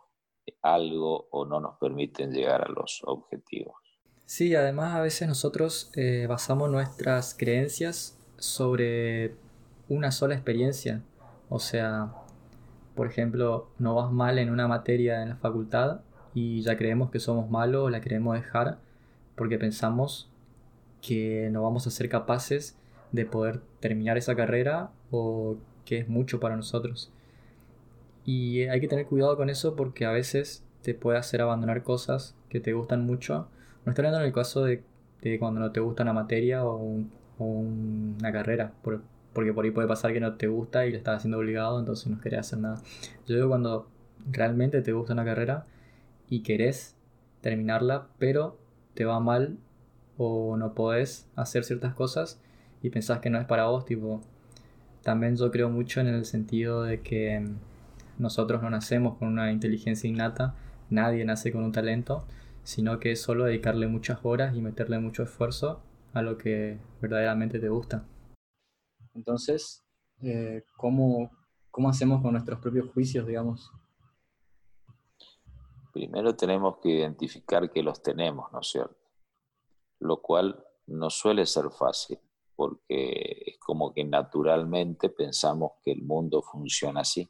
algo 0.61 1.27
o 1.31 1.45
no 1.45 1.59
nos 1.59 1.77
permiten 1.77 2.31
llegar 2.31 2.63
a 2.63 2.71
los 2.71 3.01
objetivos. 3.05 3.75
Sí, 4.25 4.55
además 4.55 4.95
a 4.95 5.01
veces 5.01 5.27
nosotros 5.27 5.91
eh, 5.95 6.25
basamos 6.27 6.69
nuestras 6.69 7.35
creencias 7.35 8.17
sobre 8.37 9.35
una 9.89 10.11
sola 10.11 10.33
experiencia. 10.33 11.03
O 11.49 11.59
sea, 11.59 12.13
por 12.95 13.07
ejemplo, 13.07 13.69
no 13.79 13.95
vas 13.95 14.11
mal 14.11 14.39
en 14.39 14.49
una 14.49 14.67
materia 14.67 15.21
en 15.21 15.29
la 15.29 15.35
facultad 15.35 16.01
y 16.33 16.61
ya 16.61 16.77
creemos 16.77 17.11
que 17.11 17.19
somos 17.19 17.49
malos 17.49 17.83
o 17.83 17.89
la 17.89 18.01
queremos 18.01 18.35
dejar 18.35 18.79
porque 19.35 19.57
pensamos 19.57 20.29
que 21.01 21.49
no 21.51 21.63
vamos 21.63 21.85
a 21.85 21.91
ser 21.91 22.09
capaces 22.09 22.77
de 23.11 23.25
poder 23.25 23.61
terminar 23.79 24.17
esa 24.17 24.35
carrera 24.35 24.91
o 25.11 25.57
que 25.85 25.99
es 25.99 26.07
mucho 26.07 26.39
para 26.39 26.55
nosotros. 26.55 27.11
Y 28.25 28.63
hay 28.63 28.79
que 28.79 28.87
tener 28.87 29.05
cuidado 29.05 29.35
con 29.35 29.49
eso 29.49 29.75
porque 29.75 30.05
a 30.05 30.11
veces 30.11 30.63
te 30.81 30.93
puede 30.93 31.17
hacer 31.17 31.41
abandonar 31.41 31.83
cosas 31.83 32.35
que 32.49 32.59
te 32.59 32.73
gustan 32.73 33.05
mucho. 33.05 33.47
No 33.85 33.91
estoy 33.91 34.05
hablando 34.05 34.19
en 34.19 34.27
el 34.27 34.33
caso 34.33 34.63
de, 34.63 34.83
cuando 35.39 35.59
no 35.59 35.71
te 35.71 35.79
gusta 35.79 36.03
una 36.03 36.13
materia 36.13 36.63
o, 36.65 37.01
una 37.39 38.31
carrera, 38.31 38.73
porque 39.33 39.53
por 39.53 39.65
ahí 39.65 39.71
puede 39.71 39.87
pasar 39.87 40.13
que 40.13 40.19
no 40.21 40.35
te 40.35 40.47
gusta 40.47 40.85
y 40.85 40.91
le 40.91 40.97
estás 40.97 41.17
haciendo 41.17 41.39
obligado, 41.39 41.79
entonces 41.79 42.07
no 42.07 42.21
querés 42.21 42.41
hacer 42.41 42.59
nada. 42.59 42.81
Yo 43.27 43.35
digo 43.35 43.49
cuando 43.49 43.87
realmente 44.31 44.81
te 44.81 44.93
gusta 44.93 45.13
una 45.13 45.25
carrera 45.25 45.65
y 46.29 46.43
querés 46.43 46.95
terminarla, 47.41 48.07
pero 48.17 48.57
te 48.93 49.03
va 49.03 49.19
mal 49.19 49.57
o 50.17 50.55
no 50.55 50.73
podés 50.73 51.27
hacer 51.35 51.63
ciertas 51.65 51.93
cosas 51.93 52.39
y 52.81 52.89
pensás 52.89 53.19
que 53.19 53.29
no 53.29 53.39
es 53.39 53.45
para 53.45 53.65
vos, 53.65 53.85
tipo, 53.85 54.21
también 55.01 55.35
yo 55.35 55.51
creo 55.51 55.69
mucho 55.69 55.99
en 55.99 56.07
el 56.07 56.25
sentido 56.25 56.83
de 56.83 57.01
que 57.01 57.45
nosotros 58.17 58.61
no 58.61 58.69
nacemos 58.69 59.17
con 59.17 59.27
una 59.27 59.51
inteligencia 59.51 60.09
innata, 60.09 60.55
nadie 60.89 61.25
nace 61.25 61.51
con 61.51 61.63
un 61.63 61.71
talento, 61.71 62.25
sino 62.63 62.99
que 62.99 63.11
es 63.11 63.21
solo 63.21 63.45
dedicarle 63.45 63.87
muchas 63.87 64.19
horas 64.23 64.55
y 64.55 64.61
meterle 64.61 64.99
mucho 64.99 65.23
esfuerzo 65.23 65.81
a 66.13 66.21
lo 66.21 66.37
que 66.37 66.79
verdaderamente 67.01 67.59
te 67.59 67.69
gusta. 67.69 68.05
Entonces, 69.13 69.83
eh, 70.21 70.63
¿cómo, 70.77 71.31
¿cómo 71.71 71.89
hacemos 71.89 72.21
con 72.21 72.33
nuestros 72.33 72.59
propios 72.59 72.89
juicios, 72.91 73.27
digamos? 73.27 73.71
Primero 75.91 76.35
tenemos 76.35 76.77
que 76.81 76.89
identificar 76.89 77.69
que 77.69 77.83
los 77.83 78.01
tenemos, 78.01 78.51
¿no 78.51 78.59
es 78.61 78.67
cierto? 78.67 78.97
Lo 79.99 80.21
cual 80.21 80.63
no 80.87 81.09
suele 81.09 81.45
ser 81.45 81.65
fácil, 81.69 82.19
porque 82.55 83.43
es 83.45 83.57
como 83.59 83.93
que 83.93 84.03
naturalmente 84.03 85.09
pensamos 85.09 85.73
que 85.83 85.91
el 85.91 86.01
mundo 86.01 86.41
funciona 86.41 87.01
así 87.01 87.29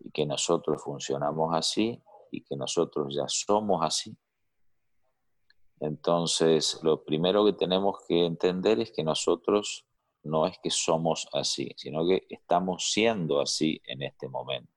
y 0.00 0.10
que 0.10 0.26
nosotros 0.26 0.82
funcionamos 0.82 1.54
así 1.54 2.02
y 2.30 2.42
que 2.42 2.56
nosotros 2.56 3.14
ya 3.14 3.28
somos 3.28 3.84
así. 3.84 4.16
Entonces, 5.80 6.78
lo 6.82 7.04
primero 7.04 7.44
que 7.44 7.54
tenemos 7.54 7.98
que 8.06 8.26
entender 8.26 8.80
es 8.80 8.92
que 8.92 9.02
nosotros 9.02 9.86
no 10.22 10.46
es 10.46 10.58
que 10.62 10.70
somos 10.70 11.26
así, 11.32 11.72
sino 11.76 12.06
que 12.06 12.26
estamos 12.28 12.90
siendo 12.92 13.40
así 13.40 13.80
en 13.86 14.02
este 14.02 14.28
momento. 14.28 14.72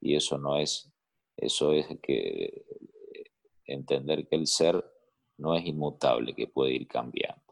Y 0.00 0.14
eso 0.14 0.38
no 0.38 0.56
es, 0.56 0.90
eso 1.36 1.72
es 1.72 1.86
que 2.00 2.64
entender 3.64 4.28
que 4.28 4.36
el 4.36 4.46
ser 4.46 4.84
no 5.38 5.54
es 5.54 5.66
inmutable, 5.66 6.34
que 6.34 6.46
puede 6.46 6.72
ir 6.72 6.86
cambiando. 6.86 7.42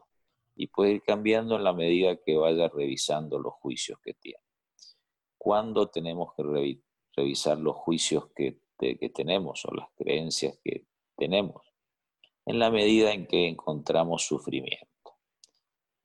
Y 0.55 0.67
puede 0.67 0.93
ir 0.93 1.03
cambiando 1.03 1.55
en 1.55 1.63
la 1.63 1.73
medida 1.73 2.15
que 2.17 2.37
vaya 2.37 2.69
revisando 2.69 3.37
los 3.37 3.53
juicios 3.55 3.99
que 4.01 4.13
tiene. 4.13 4.43
¿Cuándo 5.37 5.89
tenemos 5.89 6.33
que 6.35 6.43
revisar 7.17 7.57
los 7.57 7.75
juicios 7.75 8.29
que, 8.35 8.61
que 8.77 9.09
tenemos 9.09 9.65
o 9.65 9.73
las 9.73 9.89
creencias 9.97 10.57
que 10.63 10.85
tenemos, 11.17 11.63
en 12.45 12.59
la 12.59 12.69
medida 12.69 13.11
en 13.11 13.25
que 13.25 13.47
encontramos 13.47 14.25
sufrimiento. 14.25 14.87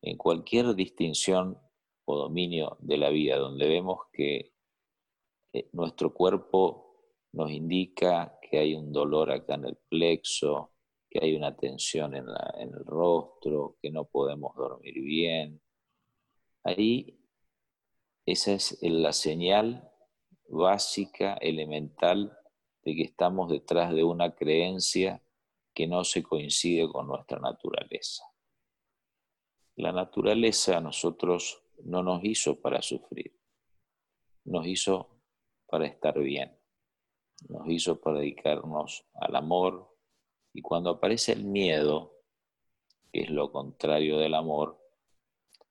En 0.00 0.16
cualquier 0.16 0.74
distinción 0.74 1.58
o 2.06 2.16
dominio 2.16 2.78
de 2.80 2.96
la 2.96 3.10
vida 3.10 3.36
donde 3.36 3.68
vemos 3.68 4.00
que 4.12 4.54
eh, 5.52 5.68
nuestro 5.72 6.12
cuerpo 6.14 6.96
nos 7.32 7.50
indica 7.52 8.38
que 8.40 8.58
hay 8.58 8.74
un 8.74 8.90
dolor 8.90 9.30
acá 9.30 9.54
en 9.54 9.66
el 9.66 9.76
plexo, 9.88 10.72
que 11.08 11.20
hay 11.22 11.36
una 11.36 11.54
tensión 11.54 12.16
en, 12.16 12.26
en 12.58 12.70
el 12.70 12.84
rostro, 12.84 13.76
que 13.80 13.90
no 13.90 14.06
podemos 14.06 14.56
dormir 14.56 14.94
bien. 14.94 15.60
Ahí 16.64 17.18
esa 18.24 18.52
es 18.52 18.78
la 18.82 19.12
señal 19.12 19.91
básica, 20.52 21.34
elemental, 21.34 22.38
de 22.84 22.94
que 22.94 23.02
estamos 23.02 23.50
detrás 23.50 23.92
de 23.92 24.04
una 24.04 24.34
creencia 24.34 25.22
que 25.74 25.86
no 25.86 26.04
se 26.04 26.22
coincide 26.22 26.88
con 26.88 27.06
nuestra 27.06 27.38
naturaleza. 27.38 28.24
La 29.76 29.92
naturaleza 29.92 30.76
a 30.76 30.80
nosotros 30.80 31.64
no 31.84 32.02
nos 32.02 32.22
hizo 32.24 32.60
para 32.60 32.82
sufrir, 32.82 33.34
nos 34.44 34.66
hizo 34.66 35.12
para 35.72 35.86
estar 35.86 36.18
bien. 36.18 36.54
Nos 37.48 37.66
hizo 37.68 37.98
para 37.98 38.18
dedicarnos 38.18 39.06
al 39.14 39.34
amor. 39.36 39.96
Y 40.52 40.60
cuando 40.60 40.90
aparece 40.90 41.32
el 41.32 41.44
miedo, 41.44 42.12
que 43.10 43.22
es 43.22 43.30
lo 43.30 43.50
contrario 43.50 44.18
del 44.18 44.34
amor, 44.34 44.78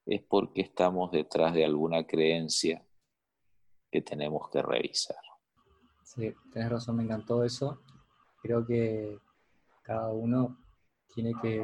es 0.07 0.23
porque 0.23 0.61
estamos 0.61 1.11
detrás 1.11 1.53
de 1.53 1.65
alguna 1.65 2.07
creencia 2.07 2.83
que 3.91 4.01
tenemos 4.01 4.49
que 4.49 4.61
revisar. 4.61 5.17
Sí, 6.03 6.33
tienes 6.51 6.71
razón, 6.71 6.97
me 6.97 7.03
encantó 7.03 7.43
eso. 7.43 7.81
Creo 8.41 8.65
que 8.65 9.19
cada 9.83 10.09
uno 10.09 10.57
tiene 11.13 11.33
que 11.41 11.61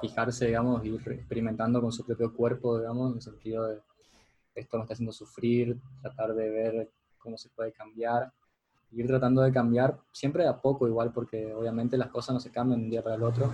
fijarse, 0.00 0.46
digamos, 0.46 0.84
ir 0.84 1.00
experimentando 1.06 1.80
con 1.80 1.92
su 1.92 2.04
propio 2.04 2.34
cuerpo, 2.34 2.78
digamos, 2.78 3.10
en 3.10 3.16
el 3.16 3.22
sentido 3.22 3.66
de 3.68 3.80
esto 4.54 4.76
me 4.76 4.82
está 4.82 4.94
haciendo 4.94 5.12
sufrir, 5.12 5.80
tratar 6.02 6.34
de 6.34 6.50
ver 6.50 6.90
cómo 7.18 7.38
se 7.38 7.48
puede 7.50 7.72
cambiar, 7.72 8.32
ir 8.90 9.06
tratando 9.06 9.42
de 9.42 9.52
cambiar 9.52 10.00
siempre 10.12 10.46
a 10.46 10.60
poco 10.60 10.88
igual, 10.88 11.12
porque 11.12 11.52
obviamente 11.54 11.96
las 11.96 12.08
cosas 12.08 12.34
no 12.34 12.40
se 12.40 12.50
cambian 12.50 12.80
de 12.80 12.84
un 12.86 12.90
día 12.90 13.02
para 13.02 13.16
el 13.16 13.22
otro, 13.22 13.52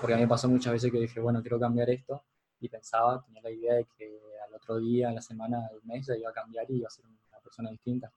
porque 0.00 0.14
a 0.14 0.16
mí 0.16 0.22
me 0.22 0.28
pasó 0.28 0.48
muchas 0.48 0.72
veces 0.72 0.90
que 0.90 1.00
dije, 1.00 1.20
bueno, 1.20 1.42
quiero 1.42 1.60
cambiar 1.60 1.90
esto, 1.90 2.24
y 2.60 2.68
pensaba, 2.68 3.22
tenía 3.22 3.42
la 3.42 3.50
idea 3.50 3.74
de 3.74 3.86
que 3.96 4.18
al 4.46 4.54
otro 4.54 4.78
día, 4.78 5.10
a 5.10 5.12
la 5.12 5.20
semana, 5.20 5.66
al 5.70 5.80
mes, 5.84 6.06
ya 6.06 6.16
iba 6.16 6.30
a 6.30 6.32
cambiar 6.32 6.70
y 6.70 6.78
iba 6.78 6.86
a 6.86 6.90
ser 6.90 7.04
una 7.06 7.16
persona 7.46 7.70
distinta. 7.70 8.12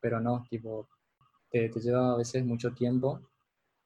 Pero 0.00 0.20
no, 0.20 0.44
tipo, 0.50 0.88
te, 1.50 1.68
te 1.68 1.80
lleva 1.80 2.12
a 2.12 2.16
veces 2.16 2.44
mucho 2.44 2.72
tiempo 2.72 3.20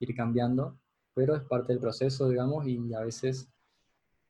ir 0.01 0.15
cambiando, 0.15 0.79
pero 1.15 1.37
es 1.37 1.43
parte 1.43 1.73
del 1.73 1.81
proceso, 1.81 2.29
digamos, 2.29 2.67
y 2.67 2.93
a 2.95 3.01
veces 3.01 3.49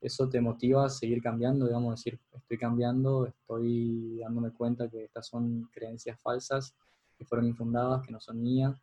eso 0.00 0.28
te 0.28 0.40
motiva 0.40 0.87
a 0.87 0.88
seguir 0.88 1.23
cambiando, 1.23 1.66
digamos, 1.66 1.97
decir, 1.97 2.21
estoy 2.33 2.59
cambiando, 2.59 3.26
estoy 3.26 4.18
dándome 4.21 4.52
cuenta 4.52 4.88
que 4.88 5.04
estas 5.04 5.26
son 5.26 5.68
creencias 5.73 6.21
falsas, 6.21 6.75
que 7.16 7.25
fueron 7.25 7.47
infundadas, 7.47 8.06
que 8.06 8.12
no 8.12 8.21
son 8.21 8.42
mías. 8.42 8.78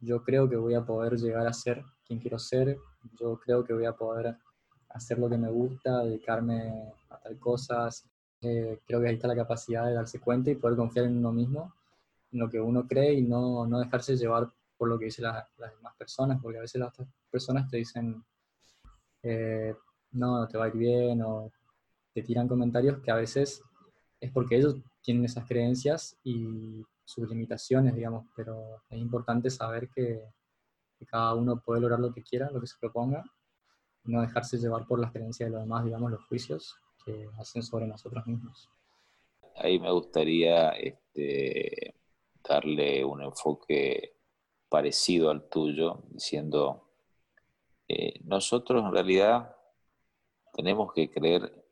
Yo 0.00 0.22
creo 0.22 0.48
que 0.48 0.56
voy 0.56 0.74
a 0.74 0.84
poder 0.84 1.16
llegar 1.16 1.46
a 1.46 1.52
ser 1.52 1.82
quien 2.06 2.20
quiero 2.20 2.38
ser, 2.38 2.78
yo 3.18 3.38
creo 3.40 3.64
que 3.64 3.72
voy 3.72 3.86
a 3.86 3.96
poder 3.96 4.36
hacer 4.90 5.18
lo 5.18 5.28
que 5.28 5.38
me 5.38 5.50
gusta, 5.50 6.04
dedicarme 6.04 6.92
a 7.10 7.18
tal 7.18 7.38
cosas. 7.38 8.08
Eh, 8.40 8.80
creo 8.86 9.00
que 9.00 9.08
ahí 9.08 9.14
está 9.14 9.26
la 9.26 9.34
capacidad 9.34 9.86
de 9.86 9.94
darse 9.94 10.20
cuenta 10.20 10.50
y 10.50 10.54
poder 10.54 10.76
confiar 10.76 11.06
en 11.06 11.18
uno 11.18 11.32
mismo, 11.32 11.74
en 12.32 12.38
lo 12.38 12.48
que 12.48 12.60
uno 12.60 12.86
cree 12.86 13.14
y 13.14 13.22
no, 13.22 13.66
no 13.66 13.80
dejarse 13.80 14.16
llevar 14.16 14.48
por 14.76 14.88
lo 14.88 14.98
que 14.98 15.06
dicen 15.06 15.24
las 15.24 15.46
demás 15.56 15.94
personas, 15.96 16.38
porque 16.40 16.58
a 16.58 16.60
veces 16.60 16.80
las 16.80 16.90
otras 16.90 17.08
personas 17.30 17.68
te 17.68 17.78
dicen, 17.78 18.24
eh, 19.22 19.74
no, 20.12 20.38
no 20.38 20.46
te 20.46 20.56
va 20.56 20.66
a 20.66 20.68
ir 20.68 20.74
bien, 20.74 21.20
o 21.22 21.50
te 22.14 22.22
tiran 22.22 22.46
comentarios 22.46 23.00
que 23.00 23.10
a 23.10 23.16
veces 23.16 23.60
es 24.20 24.30
porque 24.30 24.56
ellos 24.56 24.76
tienen 25.02 25.24
esas 25.24 25.46
creencias 25.46 26.16
y 26.22 26.84
sus 27.04 27.28
limitaciones, 27.28 27.94
digamos, 27.94 28.26
pero 28.36 28.82
es 28.88 28.98
importante 28.98 29.50
saber 29.50 29.88
que, 29.88 30.22
que 30.96 31.06
cada 31.06 31.34
uno 31.34 31.60
puede 31.60 31.80
lograr 31.80 31.98
lo 31.98 32.12
que 32.12 32.22
quiera, 32.22 32.50
lo 32.50 32.60
que 32.60 32.66
se 32.68 32.78
proponga, 32.78 33.24
no 34.04 34.20
dejarse 34.20 34.58
llevar 34.58 34.86
por 34.86 35.00
las 35.00 35.12
creencias 35.12 35.48
de 35.48 35.52
los 35.52 35.62
demás, 35.62 35.84
digamos, 35.84 36.10
los 36.10 36.24
juicios 36.26 36.76
que 37.08 37.30
hacen 37.38 37.62
sobre 37.62 37.86
nosotros 37.86 38.26
mismos. 38.26 38.68
Ahí 39.56 39.78
me 39.78 39.90
gustaría 39.90 40.70
este, 40.70 41.94
darle 42.46 43.04
un 43.04 43.22
enfoque 43.22 44.14
parecido 44.68 45.30
al 45.30 45.48
tuyo, 45.48 46.02
diciendo, 46.10 46.90
eh, 47.88 48.20
nosotros 48.24 48.84
en 48.84 48.92
realidad 48.92 49.56
tenemos 50.52 50.92
que 50.92 51.10
creer 51.10 51.64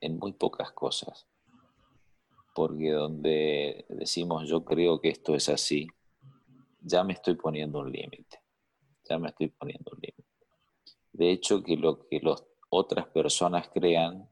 en 0.00 0.18
muy 0.18 0.32
pocas 0.32 0.70
cosas, 0.72 1.26
porque 2.54 2.92
donde 2.92 3.84
decimos 3.88 4.48
yo 4.48 4.64
creo 4.64 5.00
que 5.00 5.08
esto 5.08 5.34
es 5.34 5.48
así, 5.48 5.88
ya 6.80 7.02
me 7.02 7.14
estoy 7.14 7.34
poniendo 7.34 7.80
un 7.80 7.90
límite, 7.90 8.40
ya 9.08 9.18
me 9.18 9.28
estoy 9.28 9.48
poniendo 9.48 9.90
un 9.92 10.00
límite. 10.00 10.24
De 11.12 11.32
hecho, 11.32 11.62
que 11.62 11.76
lo 11.76 12.06
que 12.06 12.20
las 12.20 12.44
otras 12.68 13.06
personas 13.08 13.68
crean 13.68 14.30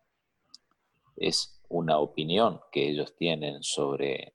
es 1.16 1.62
una 1.68 1.98
opinión 1.98 2.61
que 2.70 2.88
ellos 2.88 3.14
tienen 3.16 3.62
sobre 3.62 4.35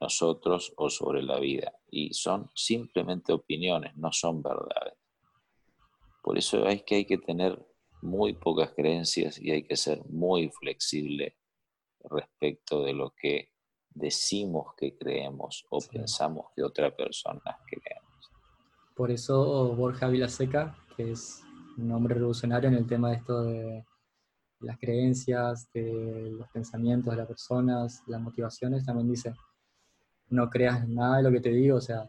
nosotros 0.00 0.72
o 0.76 0.90
sobre 0.90 1.22
la 1.22 1.38
vida. 1.38 1.72
Y 1.90 2.12
son 2.14 2.50
simplemente 2.54 3.32
opiniones, 3.32 3.96
no 3.96 4.12
son 4.12 4.42
verdades. 4.42 4.94
Por 6.22 6.38
eso 6.38 6.66
es 6.66 6.82
que 6.82 6.96
hay 6.96 7.04
que 7.04 7.18
tener 7.18 7.64
muy 8.00 8.34
pocas 8.34 8.72
creencias 8.74 9.40
y 9.40 9.50
hay 9.50 9.64
que 9.64 9.76
ser 9.76 10.04
muy 10.06 10.50
flexible 10.50 11.36
respecto 12.04 12.82
de 12.82 12.92
lo 12.92 13.14
que 13.16 13.50
decimos 13.90 14.74
que 14.76 14.96
creemos 14.96 15.66
o 15.70 15.78
pensamos 15.80 16.46
que 16.54 16.62
otra 16.62 16.94
persona 16.94 17.58
creemos. 17.66 18.30
Por 18.94 19.10
eso 19.10 19.74
Borja 19.74 20.08
Vilaseca, 20.08 20.76
que 20.96 21.12
es 21.12 21.42
un 21.78 21.90
hombre 21.92 22.14
revolucionario 22.14 22.68
en 22.68 22.76
el 22.76 22.86
tema 22.86 23.10
de 23.10 23.16
esto 23.16 23.42
de 23.42 23.84
las 24.62 24.78
creencias, 24.78 25.68
de 25.72 26.30
los 26.38 26.48
pensamientos 26.50 27.12
de 27.12 27.18
las 27.18 27.26
personas, 27.26 28.02
las 28.06 28.20
motivaciones, 28.20 28.84
también 28.84 29.08
dice, 29.08 29.34
no 30.28 30.48
creas 30.48 30.88
nada 30.88 31.18
de 31.18 31.22
lo 31.24 31.30
que 31.30 31.40
te 31.40 31.50
digo, 31.50 31.76
o 31.76 31.80
sea, 31.80 32.08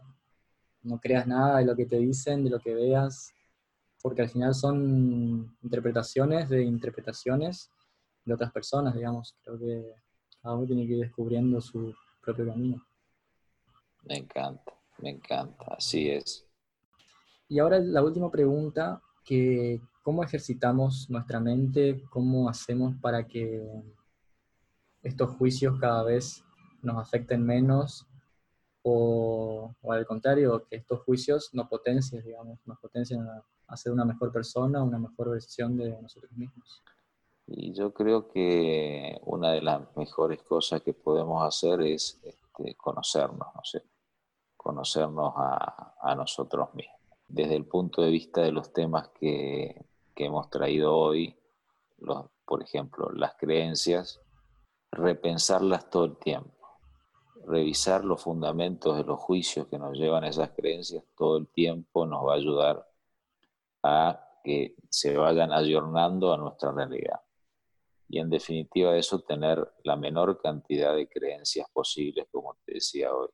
no 0.82 0.98
creas 0.98 1.26
nada 1.26 1.58
de 1.58 1.64
lo 1.64 1.76
que 1.76 1.86
te 1.86 1.98
dicen, 1.98 2.44
de 2.44 2.50
lo 2.50 2.60
que 2.60 2.74
veas, 2.74 3.32
porque 4.02 4.22
al 4.22 4.28
final 4.28 4.54
son 4.54 5.56
interpretaciones 5.62 6.48
de 6.48 6.62
interpretaciones 6.62 7.70
de 8.24 8.34
otras 8.34 8.52
personas, 8.52 8.94
digamos. 8.94 9.36
Creo 9.42 9.58
que 9.58 9.94
cada 10.42 10.56
uno 10.56 10.66
tiene 10.66 10.86
que 10.86 10.92
ir 10.94 11.00
descubriendo 11.00 11.60
su 11.60 11.94
propio 12.20 12.46
camino. 12.46 12.86
Me 14.02 14.16
encanta, 14.16 14.72
me 14.98 15.10
encanta, 15.10 15.74
así 15.76 16.10
es. 16.10 16.46
Y 17.48 17.58
ahora 17.58 17.78
la 17.78 18.02
última 18.02 18.30
pregunta 18.30 19.00
que 19.24 19.80
cómo 20.02 20.22
ejercitamos 20.22 21.08
nuestra 21.08 21.40
mente, 21.40 22.04
cómo 22.10 22.48
hacemos 22.48 22.94
para 23.00 23.26
que 23.26 23.66
estos 25.02 25.30
juicios 25.36 25.78
cada 25.80 26.02
vez 26.02 26.44
nos 26.82 26.98
afecten 26.98 27.44
menos 27.44 28.06
o, 28.82 29.74
al 29.88 30.06
contrario, 30.06 30.66
que 30.68 30.76
estos 30.76 31.00
juicios 31.00 31.48
nos 31.54 31.68
potencien, 31.68 32.22
digamos, 32.22 32.58
nos 32.66 32.78
potencien 32.78 33.26
a, 33.66 33.76
ser 33.76 33.92
una 33.92 34.04
mejor 34.04 34.30
persona, 34.30 34.82
una 34.82 34.98
mejor 34.98 35.30
versión 35.30 35.76
de 35.76 36.00
nosotros 36.00 36.30
mismos. 36.32 36.82
Y 37.46 37.72
yo 37.72 37.92
creo 37.92 38.28
que 38.28 39.18
una 39.24 39.52
de 39.52 39.62
las 39.62 39.96
mejores 39.96 40.42
cosas 40.42 40.82
que 40.82 40.92
podemos 40.92 41.42
hacer 41.42 41.80
es 41.80 42.20
este, 42.22 42.74
conocernos, 42.76 43.48
no 43.54 43.64
sé, 43.64 43.82
conocernos 44.56 45.32
a 45.36 46.14
nosotros 46.14 46.74
mismos 46.74 47.03
desde 47.28 47.56
el 47.56 47.66
punto 47.66 48.02
de 48.02 48.10
vista 48.10 48.42
de 48.42 48.52
los 48.52 48.72
temas 48.72 49.08
que, 49.20 49.84
hemos 50.16 50.48
traído 50.48 50.96
hoy, 50.96 51.36
por 52.46 52.62
ejemplo, 52.62 53.10
las 53.10 53.34
creencias, 53.34 54.20
repensarlas 54.92 55.90
todo 55.90 56.04
el 56.04 56.16
tiempo, 56.18 56.78
revisar 57.46 58.04
los 58.04 58.22
fundamentos 58.22 58.96
de 58.96 59.04
los 59.04 59.18
juicios 59.18 59.66
que 59.66 59.78
nos 59.78 59.98
llevan 59.98 60.24
a 60.24 60.28
esas 60.28 60.50
creencias 60.50 61.04
todo 61.16 61.36
el 61.36 61.48
tiempo 61.48 62.06
nos 62.06 62.24
va 62.24 62.34
a 62.34 62.36
ayudar 62.36 62.88
a 63.82 64.24
que 64.44 64.76
se 64.88 65.16
vayan 65.16 65.52
ayornando 65.52 66.32
a 66.32 66.36
nuestra 66.36 66.70
realidad. 66.70 67.20
Y 68.08 68.18
en 68.18 68.30
definitiva 68.30 68.96
eso, 68.96 69.20
tener 69.20 69.66
la 69.82 69.96
menor 69.96 70.40
cantidad 70.40 70.94
de 70.94 71.08
creencias 71.08 71.68
posibles, 71.72 72.26
como 72.30 72.56
te 72.64 72.74
decía 72.74 73.12
hoy, 73.12 73.28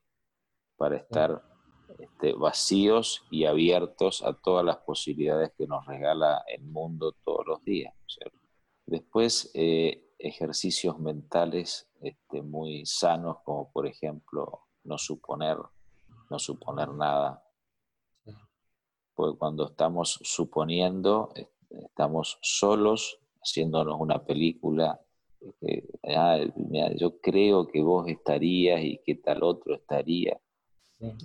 para 0.77 0.97
estar 0.97 1.43
este, 1.99 2.33
vacíos 2.35 3.25
y 3.31 3.45
abiertos 3.45 4.23
a 4.23 4.35
todas 4.35 4.65
las 4.65 4.79
posibilidades 4.79 5.53
que 5.57 5.67
nos 5.67 5.87
regala 5.87 6.45
el 6.47 6.63
mundo 6.63 7.13
todos 7.25 7.47
los 7.47 7.65
días. 7.65 7.95
Después, 8.87 9.51
eh, 9.55 10.15
ejercicios 10.19 10.99
mentales 10.99 11.89
este, 12.03 12.43
muy 12.43 12.85
sanos, 12.87 13.39
como 13.45 13.71
por 13.73 13.87
ejemplo 13.87 14.67
no 14.85 14.99
suponer, 14.99 15.57
no 16.29 16.39
suponer 16.39 16.89
nada. 16.91 17.43
Porque 19.15 19.39
cuando 19.39 19.67
estamos 19.67 20.19
suponiendo, 20.23 21.33
estamos 21.71 22.39
solos 22.43 23.19
haciéndonos 23.43 24.01
una 24.01 24.25
película. 24.25 25.01
Eh, 25.63 25.87
ah, 26.15 26.39
yo 26.97 27.21
creo 27.21 27.67
que 27.67 27.83
vos 27.83 28.09
estarías 28.09 28.83
y 28.83 28.99
que 29.05 29.17
tal 29.17 29.43
otro 29.43 29.75
estaría 29.75 30.41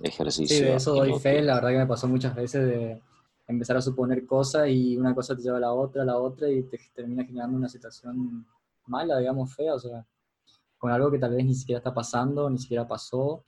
ejercicio. 0.02 0.56
Sí, 0.56 0.62
de 0.64 0.74
eso 0.74 0.94
doy 0.94 1.18
fe, 1.18 1.42
la 1.42 1.54
verdad 1.56 1.70
que 1.70 1.78
me 1.78 1.86
pasó 1.86 2.08
muchas 2.08 2.34
veces 2.34 2.66
de 2.66 3.02
empezar 3.46 3.76
a 3.76 3.82
suponer 3.82 4.26
cosas 4.26 4.68
y 4.68 4.96
una 4.96 5.14
cosa 5.14 5.36
te 5.36 5.42
lleva 5.42 5.58
a 5.58 5.60
la 5.60 5.72
otra, 5.72 6.02
a 6.02 6.06
la 6.06 6.18
otra 6.18 6.48
y 6.50 6.62
te 6.64 6.78
termina 6.94 7.24
generando 7.24 7.56
una 7.56 7.68
situación 7.68 8.46
mala, 8.86 9.18
digamos, 9.18 9.54
fea, 9.54 9.74
o 9.74 9.78
sea, 9.78 10.06
con 10.78 10.90
algo 10.90 11.10
que 11.10 11.18
tal 11.18 11.34
vez 11.34 11.44
ni 11.44 11.54
siquiera 11.54 11.78
está 11.78 11.94
pasando, 11.94 12.48
ni 12.50 12.58
siquiera 12.58 12.86
pasó, 12.86 13.44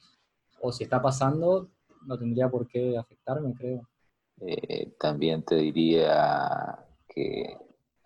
o 0.60 0.72
si 0.72 0.84
está 0.84 1.00
pasando, 1.00 1.70
no 2.06 2.18
tendría 2.18 2.48
por 2.48 2.66
qué 2.66 2.96
afectarme, 2.96 3.54
creo. 3.54 3.88
Eh, 4.40 4.94
también 4.98 5.42
te 5.42 5.56
diría 5.56 6.78
que, 7.08 7.56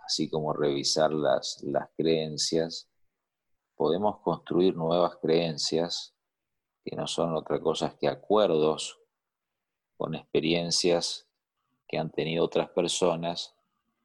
así 0.05 0.29
como 0.29 0.53
revisar 0.53 1.13
las, 1.13 1.63
las 1.63 1.89
creencias, 1.97 2.89
podemos 3.77 4.21
construir 4.21 4.77
nuevas 4.77 5.17
creencias 5.17 6.12
que 6.85 6.97
no 6.97 7.07
son 7.07 7.35
otra 7.35 7.61
cosa 7.61 7.97
que 7.99 8.09
acuerdos 8.09 9.01
con 9.97 10.15
experiencias 10.15 11.29
que 11.87 11.99
han 11.99 12.11
tenido 12.11 12.45
otras 12.45 12.71
personas, 12.71 13.55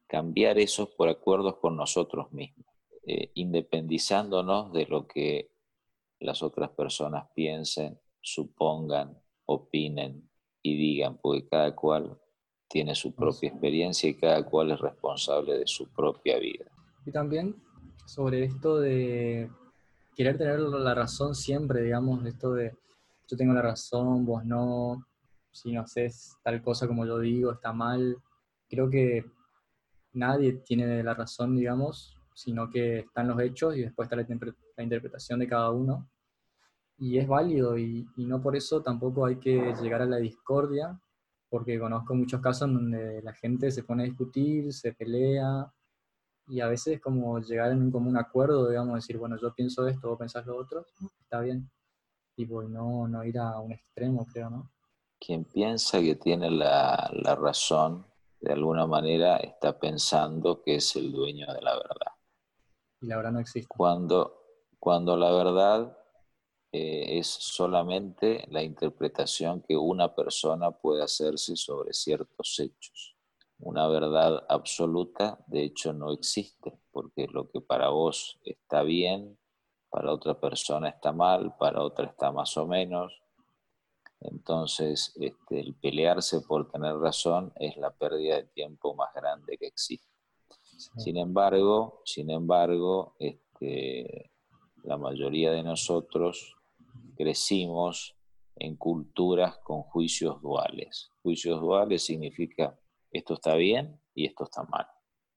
cambiar 0.06 0.58
esos 0.58 0.90
por 0.90 1.08
acuerdos 1.08 1.56
con 1.56 1.76
nosotros 1.76 2.32
mismos, 2.32 2.66
eh, 3.06 3.30
independizándonos 3.34 4.72
de 4.72 4.86
lo 4.86 5.06
que 5.06 5.50
las 6.20 6.42
otras 6.42 6.70
personas 6.70 7.28
piensen, 7.34 7.98
supongan, 8.20 9.18
opinen 9.46 10.28
y 10.62 10.76
digan, 10.76 11.18
porque 11.18 11.48
cada 11.48 11.74
cual 11.74 12.20
tiene 12.68 12.94
su 12.94 13.14
propia 13.14 13.48
experiencia 13.48 14.10
y 14.10 14.14
cada 14.14 14.44
cual 14.44 14.70
es 14.72 14.80
responsable 14.80 15.58
de 15.58 15.66
su 15.66 15.88
propia 15.92 16.38
vida. 16.38 16.66
Y 17.06 17.12
también 17.12 17.56
sobre 18.06 18.44
esto 18.44 18.78
de 18.78 19.50
querer 20.18 20.36
tener 20.36 20.58
la 20.58 20.96
razón 20.96 21.32
siempre, 21.32 21.80
digamos, 21.80 22.26
esto 22.26 22.52
de 22.52 22.76
yo 23.28 23.36
tengo 23.36 23.52
la 23.52 23.62
razón, 23.62 24.26
vos 24.26 24.44
no, 24.44 25.06
si 25.52 25.70
no 25.70 25.82
haces 25.82 26.36
tal 26.42 26.60
cosa 26.60 26.88
como 26.88 27.06
yo 27.06 27.20
digo, 27.20 27.52
está 27.52 27.72
mal. 27.72 28.16
Creo 28.68 28.90
que 28.90 29.24
nadie 30.14 30.54
tiene 30.54 31.04
la 31.04 31.14
razón, 31.14 31.54
digamos, 31.54 32.18
sino 32.34 32.68
que 32.68 33.00
están 33.00 33.28
los 33.28 33.40
hechos 33.40 33.76
y 33.76 33.82
después 33.82 34.06
está 34.06 34.16
la, 34.16 34.82
interpretación 34.82 35.38
de 35.38 35.46
cada 35.46 35.70
uno. 35.70 36.10
Y 36.96 37.18
es 37.18 37.28
válido 37.28 37.78
y, 37.78 38.04
y, 38.16 38.26
no 38.26 38.42
por 38.42 38.56
eso 38.56 38.82
tampoco 38.82 39.24
hay 39.24 39.36
que 39.36 39.72
llegar 39.80 40.02
a 40.02 40.06
la 40.06 40.16
discordia, 40.16 41.00
porque 41.48 41.78
conozco 41.78 42.16
muchos 42.16 42.40
casos 42.40 42.72
donde 42.72 43.22
la 43.22 43.34
gente 43.34 43.70
se 43.70 43.84
pone 43.84 44.02
a 44.02 44.06
discutir, 44.06 44.72
se 44.72 44.94
pelea, 44.94 45.72
y 46.48 46.60
a 46.60 46.68
veces 46.68 47.00
como 47.00 47.38
llegar 47.40 47.72
en 47.72 47.82
un 47.82 47.90
común 47.90 48.16
acuerdo, 48.16 48.68
digamos, 48.68 48.94
decir, 48.94 49.18
bueno, 49.18 49.36
yo 49.40 49.54
pienso 49.54 49.86
esto, 49.86 50.08
vos 50.08 50.18
pensás 50.18 50.46
lo 50.46 50.56
otro, 50.56 50.86
está 51.20 51.40
bien. 51.40 51.70
y 52.36 52.46
no, 52.46 53.06
no 53.06 53.24
ir 53.24 53.38
a 53.38 53.58
un 53.60 53.72
extremo, 53.72 54.26
creo, 54.32 54.50
¿no? 54.50 54.70
Quien 55.20 55.44
piensa 55.44 56.00
que 56.00 56.14
tiene 56.14 56.50
la, 56.50 57.10
la 57.12 57.34
razón, 57.34 58.06
de 58.40 58.52
alguna 58.52 58.86
manera 58.86 59.36
está 59.38 59.78
pensando 59.78 60.62
que 60.62 60.76
es 60.76 60.94
el 60.96 61.12
dueño 61.12 61.52
de 61.52 61.60
la 61.60 61.74
verdad. 61.74 62.12
Y 63.00 63.06
la 63.06 63.16
verdad 63.16 63.32
no 63.32 63.40
existe. 63.40 63.68
Cuando, 63.68 64.42
cuando 64.78 65.16
la 65.16 65.32
verdad 65.32 65.98
eh, 66.72 67.18
es 67.18 67.26
solamente 67.26 68.44
la 68.48 68.62
interpretación 68.62 69.60
que 69.60 69.76
una 69.76 70.14
persona 70.14 70.70
puede 70.70 71.02
hacerse 71.02 71.56
sobre 71.56 71.92
ciertos 71.92 72.60
hechos 72.60 73.17
una 73.60 73.88
verdad 73.88 74.44
absoluta, 74.48 75.38
de 75.46 75.64
hecho, 75.64 75.92
no 75.92 76.12
existe, 76.12 76.78
porque 76.92 77.26
lo 77.28 77.50
que 77.50 77.60
para 77.60 77.88
vos 77.88 78.38
está 78.44 78.82
bien, 78.82 79.38
para 79.90 80.12
otra 80.12 80.38
persona 80.38 80.88
está 80.88 81.12
mal, 81.12 81.56
para 81.58 81.82
otra 81.82 82.06
está 82.06 82.30
más 82.30 82.56
o 82.56 82.66
menos. 82.66 83.20
Entonces, 84.20 85.12
este, 85.20 85.60
el 85.60 85.74
pelearse 85.74 86.40
por 86.42 86.70
tener 86.70 86.96
razón 86.96 87.52
es 87.56 87.76
la 87.76 87.90
pérdida 87.90 88.36
de 88.36 88.44
tiempo 88.44 88.94
más 88.94 89.12
grande 89.14 89.56
que 89.58 89.66
existe. 89.66 90.08
Sin 90.96 91.16
embargo, 91.16 92.02
sin 92.04 92.30
embargo, 92.30 93.16
este, 93.18 94.30
la 94.84 94.96
mayoría 94.96 95.50
de 95.50 95.62
nosotros 95.62 96.56
crecimos 97.16 98.16
en 98.54 98.76
culturas 98.76 99.58
con 99.58 99.82
juicios 99.82 100.40
duales. 100.40 101.10
Juicios 101.22 101.60
duales 101.60 102.04
significa 102.04 102.78
esto 103.10 103.34
está 103.34 103.54
bien 103.54 104.00
y 104.14 104.26
esto 104.26 104.44
está 104.44 104.64
mal. 104.64 104.86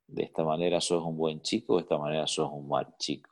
De 0.07 0.23
esta 0.23 0.43
manera 0.43 0.81
sos 0.81 1.03
un 1.03 1.17
buen 1.17 1.41
chico, 1.41 1.75
de 1.75 1.83
esta 1.83 1.97
manera 1.97 2.27
sos 2.27 2.49
un 2.51 2.67
mal 2.67 2.95
chico. 2.97 3.29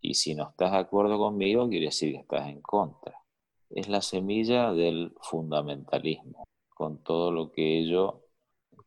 Y 0.00 0.14
si 0.14 0.34
no 0.34 0.50
estás 0.50 0.72
de 0.72 0.78
acuerdo 0.78 1.18
conmigo, 1.18 1.68
quiere 1.68 1.86
decir 1.86 2.12
que 2.12 2.20
estás 2.20 2.46
en 2.48 2.60
contra. 2.60 3.24
Es 3.70 3.88
la 3.88 4.02
semilla 4.02 4.72
del 4.72 5.14
fundamentalismo, 5.22 6.44
con 6.68 7.02
todo 7.02 7.30
lo 7.30 7.50
que 7.52 7.78
ello 7.78 8.26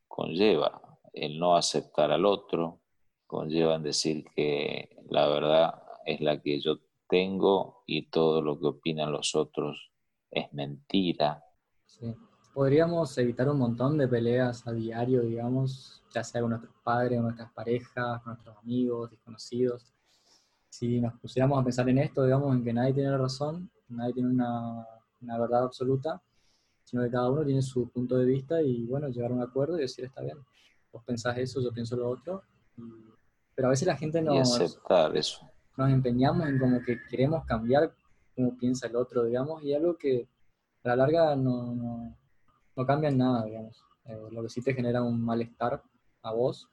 conlleva. 0.08 1.00
El 1.12 1.40
no 1.40 1.56
aceptar 1.56 2.12
al 2.12 2.26
otro, 2.26 2.82
conlleva 3.26 3.76
en 3.76 3.84
decir 3.84 4.26
que 4.36 4.96
la 5.10 5.28
verdad 5.28 5.84
es 6.06 6.22
la 6.22 6.40
que 6.40 6.62
yo 6.62 6.78
tengo 7.10 7.84
y 7.88 8.10
todo 8.10 8.42
lo 8.44 8.60
que 8.60 8.68
opinan 8.68 9.12
los 9.12 9.34
otros 9.34 9.92
es 10.30 10.54
mentira. 10.54 11.44
Sí 11.88 12.14
podríamos 12.58 13.16
evitar 13.20 13.48
un 13.50 13.60
montón 13.60 14.00
de 14.00 14.08
peleas 14.08 14.66
a 14.66 14.72
diario, 14.72 15.22
digamos, 15.22 16.02
ya 16.12 16.24
sea 16.24 16.42
con 16.42 16.50
nuestros 16.50 16.74
padres, 16.84 17.20
con 17.20 17.26
nuestras 17.26 17.52
parejas, 17.52 18.24
con 18.24 18.34
nuestros 18.34 18.58
amigos, 18.58 19.12
desconocidos. 19.12 19.94
Si 20.68 21.00
nos 21.00 21.14
pusiéramos 21.20 21.62
a 21.62 21.64
pensar 21.64 21.88
en 21.88 22.00
esto, 22.00 22.24
digamos, 22.24 22.56
en 22.56 22.64
que 22.64 22.74
nadie 22.74 22.96
tiene 22.96 23.12
la 23.12 23.20
razón, 23.20 23.70
nadie 23.90 24.16
tiene 24.16 24.30
una, 24.30 24.88
una 25.22 25.38
verdad 25.38 25.66
absoluta, 25.66 26.20
sino 26.84 27.04
que 27.04 27.12
cada 27.12 27.30
uno 27.30 27.46
tiene 27.46 27.62
su 27.62 27.92
punto 27.92 28.18
de 28.18 28.26
vista 28.26 28.60
y, 28.60 28.88
bueno, 28.88 29.08
llegar 29.10 29.30
a 29.30 29.36
un 29.36 29.44
acuerdo 29.44 29.78
y 29.78 29.82
decir, 29.82 30.06
está 30.06 30.24
bien, 30.24 30.40
vos 30.92 31.04
pensás 31.06 31.38
eso, 31.38 31.62
yo 31.62 31.72
pienso 31.72 31.96
lo 31.96 32.10
otro. 32.10 32.42
pero 33.54 33.68
a 33.68 33.70
veces 33.70 33.88
la 33.88 33.98
gente 33.98 34.20
nos, 34.20 34.60
aceptar 34.60 35.16
eso. 35.16 35.48
nos 35.78 35.92
empeñamos 35.92 36.50
en 36.50 36.58
como 36.58 36.82
que 36.82 36.98
queremos 37.08 37.46
cambiar 37.46 37.94
cómo 38.36 38.58
piensa 38.58 38.88
el 38.88 38.96
otro, 38.96 39.26
digamos, 39.26 39.62
y 39.62 39.76
algo 39.76 39.96
que 39.96 40.28
a 40.84 40.88
la 40.88 40.96
larga 40.96 41.36
no, 41.36 41.76
no 41.76 42.18
cambian 42.86 43.18
nada, 43.18 43.46
digamos. 43.46 43.84
Eh, 44.06 44.18
lo 44.32 44.44
que 44.44 44.50
sí 44.50 44.62
te 44.62 44.74
genera 44.74 45.02
un 45.02 45.24
malestar 45.24 45.82
a 46.22 46.32
vos, 46.32 46.70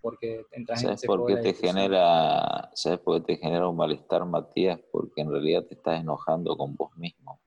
porque 0.00 0.44
entras 0.52 0.82
¿Sabes 0.82 1.02
por 1.04 1.26
qué 1.26 1.36
te 1.36 1.54
genera, 1.54 2.70
¿Sabes 2.74 3.00
por 3.00 3.18
qué 3.18 3.34
te 3.34 3.42
genera 3.42 3.68
un 3.68 3.76
malestar, 3.76 4.24
Matías? 4.24 4.78
Porque 4.92 5.22
en 5.22 5.30
realidad 5.30 5.64
te 5.64 5.74
estás 5.74 6.00
enojando 6.00 6.56
con 6.56 6.74
vos 6.76 6.96
mismo, 6.96 7.40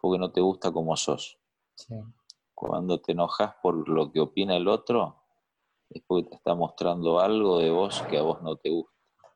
porque 0.00 0.18
no 0.18 0.30
te 0.30 0.40
gusta 0.40 0.72
como 0.72 0.96
sos. 0.96 1.38
Cuando 2.54 3.00
te 3.00 3.12
enojas 3.12 3.54
por 3.62 3.88
lo 3.88 4.12
que 4.12 4.20
opina 4.20 4.56
el 4.56 4.68
otro, 4.68 5.16
es 5.90 6.02
porque 6.06 6.30
te 6.30 6.36
está 6.36 6.54
mostrando 6.54 7.20
algo 7.20 7.58
de 7.58 7.70
vos 7.70 8.02
que 8.02 8.18
a 8.18 8.22
vos 8.22 8.42
no 8.42 8.56
te 8.56 8.70
gusta. 8.70 8.92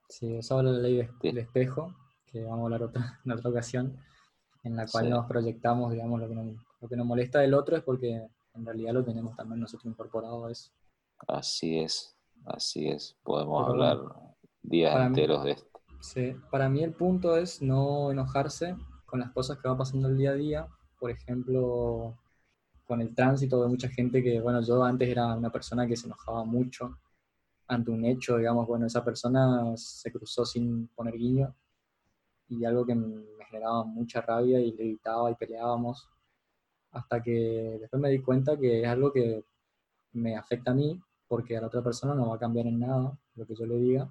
Sí, 0.08 0.36
eso 0.36 0.58
habla 0.58 0.70
la 0.70 0.78
ley 0.78 1.08
del 1.22 1.38
espejo, 1.38 1.94
que 2.26 2.42
vamos 2.42 2.60
a 2.60 2.64
hablar 2.64 2.82
otra, 2.82 3.20
en 3.24 3.32
otra 3.32 3.50
ocasión, 3.50 3.96
en 4.62 4.76
la 4.76 4.86
cual 4.86 5.10
nos 5.10 5.26
proyectamos, 5.26 5.92
digamos, 5.92 6.20
lo 6.20 6.28
que 6.28 6.34
nos 6.34 6.46
lo 6.80 6.88
que 6.88 6.96
nos 6.96 7.06
molesta 7.06 7.40
del 7.40 7.54
otro 7.54 7.76
es 7.76 7.82
porque 7.82 8.28
en 8.54 8.66
realidad 8.66 8.92
lo 8.92 9.04
tenemos 9.04 9.36
también 9.36 9.60
nosotros 9.60 9.86
incorporado 9.86 10.46
a 10.46 10.52
eso. 10.52 10.70
Así 11.26 11.78
es, 11.78 12.16
así 12.44 12.88
es. 12.88 13.16
Podemos 13.22 13.68
hablar 13.68 13.98
días 14.62 14.94
enteros 15.06 15.44
de 15.44 15.52
esto. 15.52 15.80
Sí, 16.00 16.36
para 16.50 16.68
mí 16.68 16.82
el 16.82 16.92
punto 16.92 17.36
es 17.36 17.60
no 17.60 18.10
enojarse 18.10 18.76
con 19.04 19.20
las 19.20 19.30
cosas 19.32 19.58
que 19.58 19.68
va 19.68 19.76
pasando 19.76 20.08
el 20.08 20.16
día 20.16 20.30
a 20.30 20.34
día. 20.34 20.68
Por 20.98 21.10
ejemplo, 21.10 22.16
con 22.86 23.00
el 23.00 23.14
tránsito 23.14 23.60
de 23.62 23.68
mucha 23.68 23.88
gente 23.88 24.22
que, 24.22 24.40
bueno, 24.40 24.60
yo 24.62 24.82
antes 24.82 25.08
era 25.08 25.34
una 25.34 25.50
persona 25.50 25.86
que 25.86 25.96
se 25.96 26.06
enojaba 26.06 26.44
mucho 26.44 26.98
ante 27.66 27.90
un 27.90 28.04
hecho, 28.04 28.38
digamos, 28.38 28.66
bueno, 28.66 28.86
esa 28.86 29.04
persona 29.04 29.76
se 29.76 30.10
cruzó 30.10 30.44
sin 30.46 30.88
poner 30.88 31.14
guiño 31.14 31.54
y 32.48 32.64
algo 32.64 32.86
que 32.86 32.94
me 32.94 33.44
generaba 33.44 33.84
mucha 33.84 34.22
rabia 34.22 34.58
y 34.58 34.72
le 34.72 34.84
gritaba 34.84 35.30
y 35.30 35.34
peleábamos 35.34 36.08
hasta 36.92 37.22
que 37.22 37.78
después 37.80 38.00
me 38.00 38.10
di 38.10 38.20
cuenta 38.20 38.56
que 38.56 38.82
es 38.82 38.88
algo 38.88 39.12
que 39.12 39.44
me 40.12 40.36
afecta 40.36 40.70
a 40.70 40.74
mí, 40.74 41.00
porque 41.26 41.56
a 41.56 41.60
la 41.60 41.66
otra 41.66 41.82
persona 41.82 42.14
no 42.14 42.28
va 42.28 42.36
a 42.36 42.38
cambiar 42.38 42.66
en 42.66 42.80
nada 42.80 43.16
lo 43.34 43.46
que 43.46 43.54
yo 43.54 43.66
le 43.66 43.76
diga. 43.76 44.08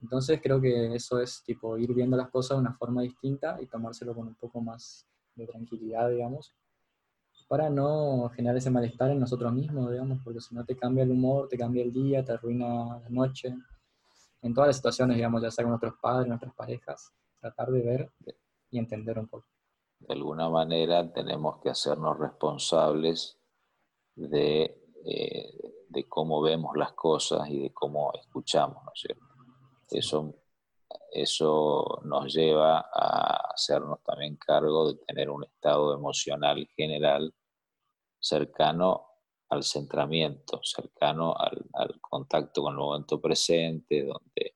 Entonces 0.00 0.40
creo 0.42 0.60
que 0.60 0.94
eso 0.94 1.20
es 1.20 1.42
tipo 1.44 1.76
ir 1.76 1.92
viendo 1.92 2.16
las 2.16 2.30
cosas 2.30 2.56
de 2.56 2.62
una 2.62 2.74
forma 2.74 3.02
distinta 3.02 3.60
y 3.60 3.66
tomárselo 3.66 4.14
con 4.14 4.28
un 4.28 4.34
poco 4.34 4.60
más 4.60 5.06
de 5.34 5.46
tranquilidad, 5.46 6.08
digamos, 6.08 6.54
para 7.48 7.68
no 7.68 8.30
generar 8.34 8.56
ese 8.56 8.70
malestar 8.70 9.10
en 9.10 9.20
nosotros 9.20 9.52
mismos, 9.52 9.90
digamos, 9.90 10.20
porque 10.22 10.40
si 10.40 10.54
no 10.54 10.64
te 10.64 10.76
cambia 10.76 11.04
el 11.04 11.10
humor, 11.10 11.48
te 11.48 11.58
cambia 11.58 11.82
el 11.82 11.92
día, 11.92 12.24
te 12.24 12.32
arruina 12.32 13.00
la 13.00 13.08
noche, 13.08 13.54
en 14.42 14.54
todas 14.54 14.68
las 14.68 14.76
situaciones, 14.76 15.16
digamos, 15.16 15.42
ya 15.42 15.50
sea 15.50 15.64
con 15.64 15.70
nuestros 15.70 15.94
padres, 16.00 16.28
nuestras 16.28 16.54
parejas, 16.54 17.12
tratar 17.40 17.70
de 17.70 17.82
ver 17.82 18.12
y 18.70 18.78
entender 18.78 19.18
un 19.18 19.26
poco 19.26 19.46
de 20.00 20.14
alguna 20.14 20.48
manera 20.48 21.12
tenemos 21.12 21.60
que 21.60 21.70
hacernos 21.70 22.18
responsables 22.18 23.38
de, 24.16 24.82
eh, 25.04 25.74
de, 25.88 26.08
cómo 26.08 26.40
vemos 26.40 26.76
las 26.76 26.92
cosas 26.92 27.48
y 27.50 27.60
de 27.60 27.72
cómo 27.72 28.12
escuchamos, 28.14 28.82
¿no 28.82 28.90
es 28.94 29.00
cierto? 29.00 29.24
Eso, 29.90 30.34
eso 31.12 32.00
nos 32.04 32.32
lleva 32.32 32.78
a 32.92 33.52
hacernos 33.54 34.02
también 34.02 34.36
cargo 34.36 34.92
de 34.92 34.98
tener 35.04 35.30
un 35.30 35.44
estado 35.44 35.94
emocional 35.94 36.66
general 36.76 37.32
cercano 38.18 39.06
al 39.50 39.62
centramiento, 39.64 40.60
cercano 40.62 41.34
al, 41.36 41.64
al 41.74 42.00
contacto 42.00 42.62
con 42.62 42.72
el 42.72 42.78
momento 42.78 43.20
presente, 43.20 44.04
donde 44.04 44.54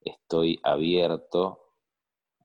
estoy 0.00 0.60
abierto 0.62 1.63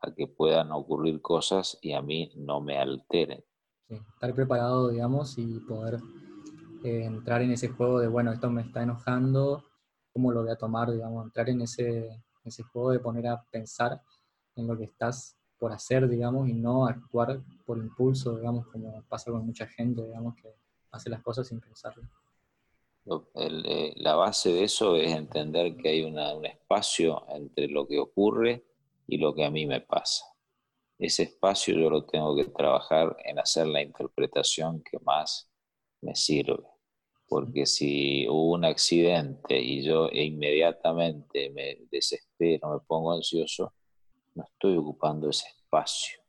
a 0.01 0.13
que 0.13 0.27
puedan 0.27 0.71
ocurrir 0.71 1.21
cosas 1.21 1.77
y 1.81 1.93
a 1.93 2.01
mí 2.01 2.31
no 2.35 2.62
me 2.62 2.77
alteren. 2.77 3.43
estar 3.89 4.33
preparado, 4.33 4.89
digamos, 4.89 5.38
y 5.38 5.59
poder 5.62 5.99
eh, 6.83 7.03
entrar 7.03 7.41
en 7.41 7.51
ese 7.51 7.69
juego 7.69 7.99
de, 7.99 8.07
bueno, 8.07 8.31
esto 8.31 8.49
me 8.49 8.62
está 8.62 8.83
enojando, 8.83 9.63
¿cómo 10.13 10.31
lo 10.31 10.43
voy 10.43 10.51
a 10.51 10.57
tomar? 10.57 10.91
Digamos, 10.91 11.25
entrar 11.25 11.49
en 11.49 11.62
ese, 11.62 12.23
ese 12.43 12.63
juego 12.63 12.91
de 12.91 12.99
poner 12.99 13.27
a 13.27 13.43
pensar 13.51 14.01
en 14.55 14.67
lo 14.67 14.77
que 14.77 14.85
estás 14.85 15.38
por 15.57 15.73
hacer, 15.73 16.07
digamos, 16.07 16.47
y 16.47 16.53
no 16.53 16.85
actuar 16.85 17.41
por 17.65 17.77
impulso, 17.77 18.38
digamos, 18.38 18.67
como 18.67 19.03
pasa 19.09 19.31
con 19.31 19.45
mucha 19.45 19.67
gente, 19.67 20.03
digamos, 20.03 20.35
que 20.35 20.55
hace 20.91 21.09
las 21.09 21.21
cosas 21.21 21.47
sin 21.47 21.59
pensarlo. 21.59 22.03
Eh, 23.33 23.93
la 23.97 24.15
base 24.15 24.53
de 24.53 24.63
eso 24.63 24.95
es 24.95 25.12
entender 25.12 25.75
que 25.75 25.89
hay 25.89 26.03
un 26.03 26.17
espacio 26.45 27.25
entre 27.29 27.67
lo 27.67 27.88
que 27.88 27.99
ocurre 27.99 28.68
y 29.09 29.17
lo 29.17 29.33
que 29.33 29.45
a 29.45 29.51
mí 29.51 29.65
me 29.65 29.81
pasa. 29.81 30.25
Ese 30.97 31.23
espacio 31.23 31.75
yo 31.75 31.89
lo 31.89 32.05
tengo 32.05 32.35
que 32.35 32.45
trabajar 32.45 33.15
en 33.23 33.39
hacer 33.39 33.67
la 33.67 33.81
interpretación 33.81 34.83
que 34.83 34.99
más 34.99 35.49
me 36.01 36.15
sirve. 36.15 36.63
Porque 37.27 37.65
si 37.65 38.27
hubo 38.27 38.53
un 38.53 38.65
accidente 38.65 39.59
y 39.59 39.83
yo 39.83 40.09
inmediatamente 40.11 41.49
me 41.51 41.77
desespero, 41.91 42.73
me 42.73 42.79
pongo 42.79 43.13
ansioso, 43.13 43.73
no 44.35 44.43
estoy 44.43 44.77
ocupando 44.77 45.29
ese 45.29 45.47
espacio. 45.47 46.19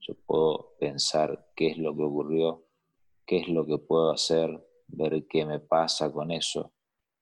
Yo 0.00 0.14
puedo 0.26 0.74
pensar 0.78 1.50
qué 1.54 1.68
es 1.68 1.78
lo 1.78 1.94
que 1.96 2.02
ocurrió, 2.02 2.66
qué 3.26 3.38
es 3.38 3.48
lo 3.48 3.66
que 3.66 3.78
puedo 3.78 4.10
hacer, 4.10 4.50
ver 4.86 5.26
qué 5.28 5.44
me 5.44 5.60
pasa 5.60 6.12
con 6.12 6.30
eso 6.30 6.72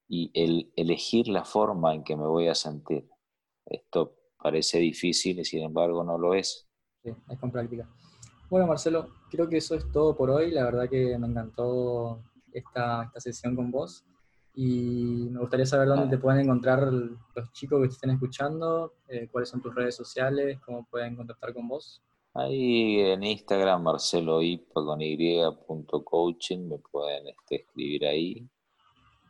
y 0.07 0.31
el 0.33 0.71
elegir 0.75 1.27
la 1.27 1.43
forma 1.43 1.93
en 1.93 2.03
que 2.03 2.15
me 2.15 2.27
voy 2.27 2.47
a 2.47 2.55
sentir. 2.55 3.09
Esto 3.65 4.15
parece 4.43 4.77
difícil 4.77 5.39
y 5.39 5.45
sin 5.45 5.63
embargo 5.63 6.03
no 6.03 6.17
lo 6.17 6.33
es. 6.33 6.67
Sí, 7.01 7.11
es 7.29 7.39
con 7.39 7.49
práctica. 7.51 7.87
Bueno, 8.49 8.67
Marcelo, 8.67 9.07
creo 9.31 9.47
que 9.49 9.57
eso 9.57 9.75
es 9.75 9.91
todo 9.91 10.15
por 10.15 10.29
hoy. 10.29 10.51
La 10.51 10.63
verdad 10.65 10.87
que 10.89 11.17
me 11.17 11.27
encantó 11.27 12.21
esta, 12.51 13.05
esta 13.05 13.19
sesión 13.19 13.55
con 13.55 13.71
vos. 13.71 14.05
Y 14.53 15.29
me 15.31 15.39
gustaría 15.39 15.65
saber 15.65 15.87
dónde 15.87 16.15
te 16.15 16.21
pueden 16.21 16.41
encontrar 16.41 16.83
los 16.83 17.51
chicos 17.53 17.81
que 17.81 17.87
te 17.87 17.93
estén 17.93 18.11
escuchando, 18.11 18.93
eh, 19.07 19.27
cuáles 19.31 19.49
son 19.49 19.63
tus 19.63 19.73
redes 19.73 19.95
sociales, 19.95 20.59
cómo 20.63 20.85
pueden 20.85 21.15
contactar 21.15 21.55
con 21.55 21.67
vos. 21.67 22.03
Ahí 22.35 22.99
en 22.99 23.23
Instagram, 23.23 23.81
Marcelo 23.81 24.41
con 24.73 25.01
y.coaching, 25.01 26.67
me 26.67 26.77
pueden 26.77 27.29
este, 27.29 27.55
escribir 27.55 28.05
ahí. 28.05 28.47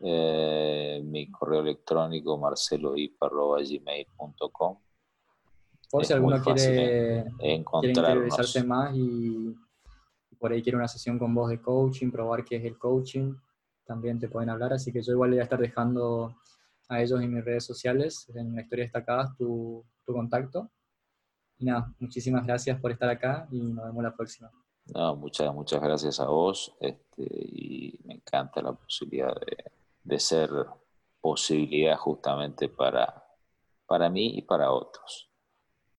Eh, 0.02 1.02
mi 1.06 1.32
correo 1.32 1.62
electrónico 1.62 2.38
marceloip.gmail.com 2.38 4.78
Por 5.94 6.06
si 6.06 6.14
alguno 6.14 6.42
quiere, 6.42 7.24
quiere 7.38 8.64
más 8.66 8.96
y 8.96 9.56
por 10.40 10.52
ahí 10.52 10.64
quiere 10.64 10.76
una 10.76 10.88
sesión 10.88 11.20
con 11.20 11.36
vos 11.36 11.52
de 11.52 11.62
coaching, 11.62 12.10
probar 12.10 12.44
qué 12.44 12.56
es 12.56 12.66
el 12.66 12.80
coaching, 12.80 13.36
también 13.86 14.18
te 14.18 14.28
pueden 14.28 14.50
hablar, 14.50 14.74
así 14.74 14.92
que 14.92 15.04
yo 15.04 15.14
igual 15.14 15.30
le 15.30 15.36
voy 15.36 15.42
a 15.42 15.44
estar 15.44 15.60
dejando 15.60 16.36
a 16.90 17.00
ellos 17.00 17.22
en 17.22 17.32
mis 17.32 17.46
redes 17.46 17.66
sociales, 17.66 18.28
en 18.34 18.56
la 18.56 18.64
historia 18.64 18.86
destacadas, 18.86 19.38
tu, 19.38 19.86
tu 20.04 20.14
contacto. 20.14 20.72
Y 21.60 21.66
nada, 21.66 21.94
muchísimas 22.00 22.44
gracias 22.44 22.82
por 22.82 22.90
estar 22.90 23.10
acá 23.10 23.48
y 23.52 23.62
nos 23.62 23.86
vemos 23.86 24.04
la 24.04 24.16
próxima. 24.16 24.50
No, 24.96 25.16
muchas, 25.16 25.54
muchas 25.54 25.80
gracias 25.80 26.20
a 26.20 26.26
vos 26.26 26.76
este, 26.80 27.24
y 27.24 28.00
me 28.04 28.16
encanta 28.16 28.64
la 28.64 28.74
posibilidad 28.74 29.36
de, 29.36 29.72
de 30.02 30.20
ser 30.20 30.50
posibilidad 31.22 31.98
justamente 31.98 32.68
para, 32.68 33.24
para 33.86 34.10
mí 34.10 34.40
y 34.40 34.42
para 34.42 34.72
otros. 34.72 35.30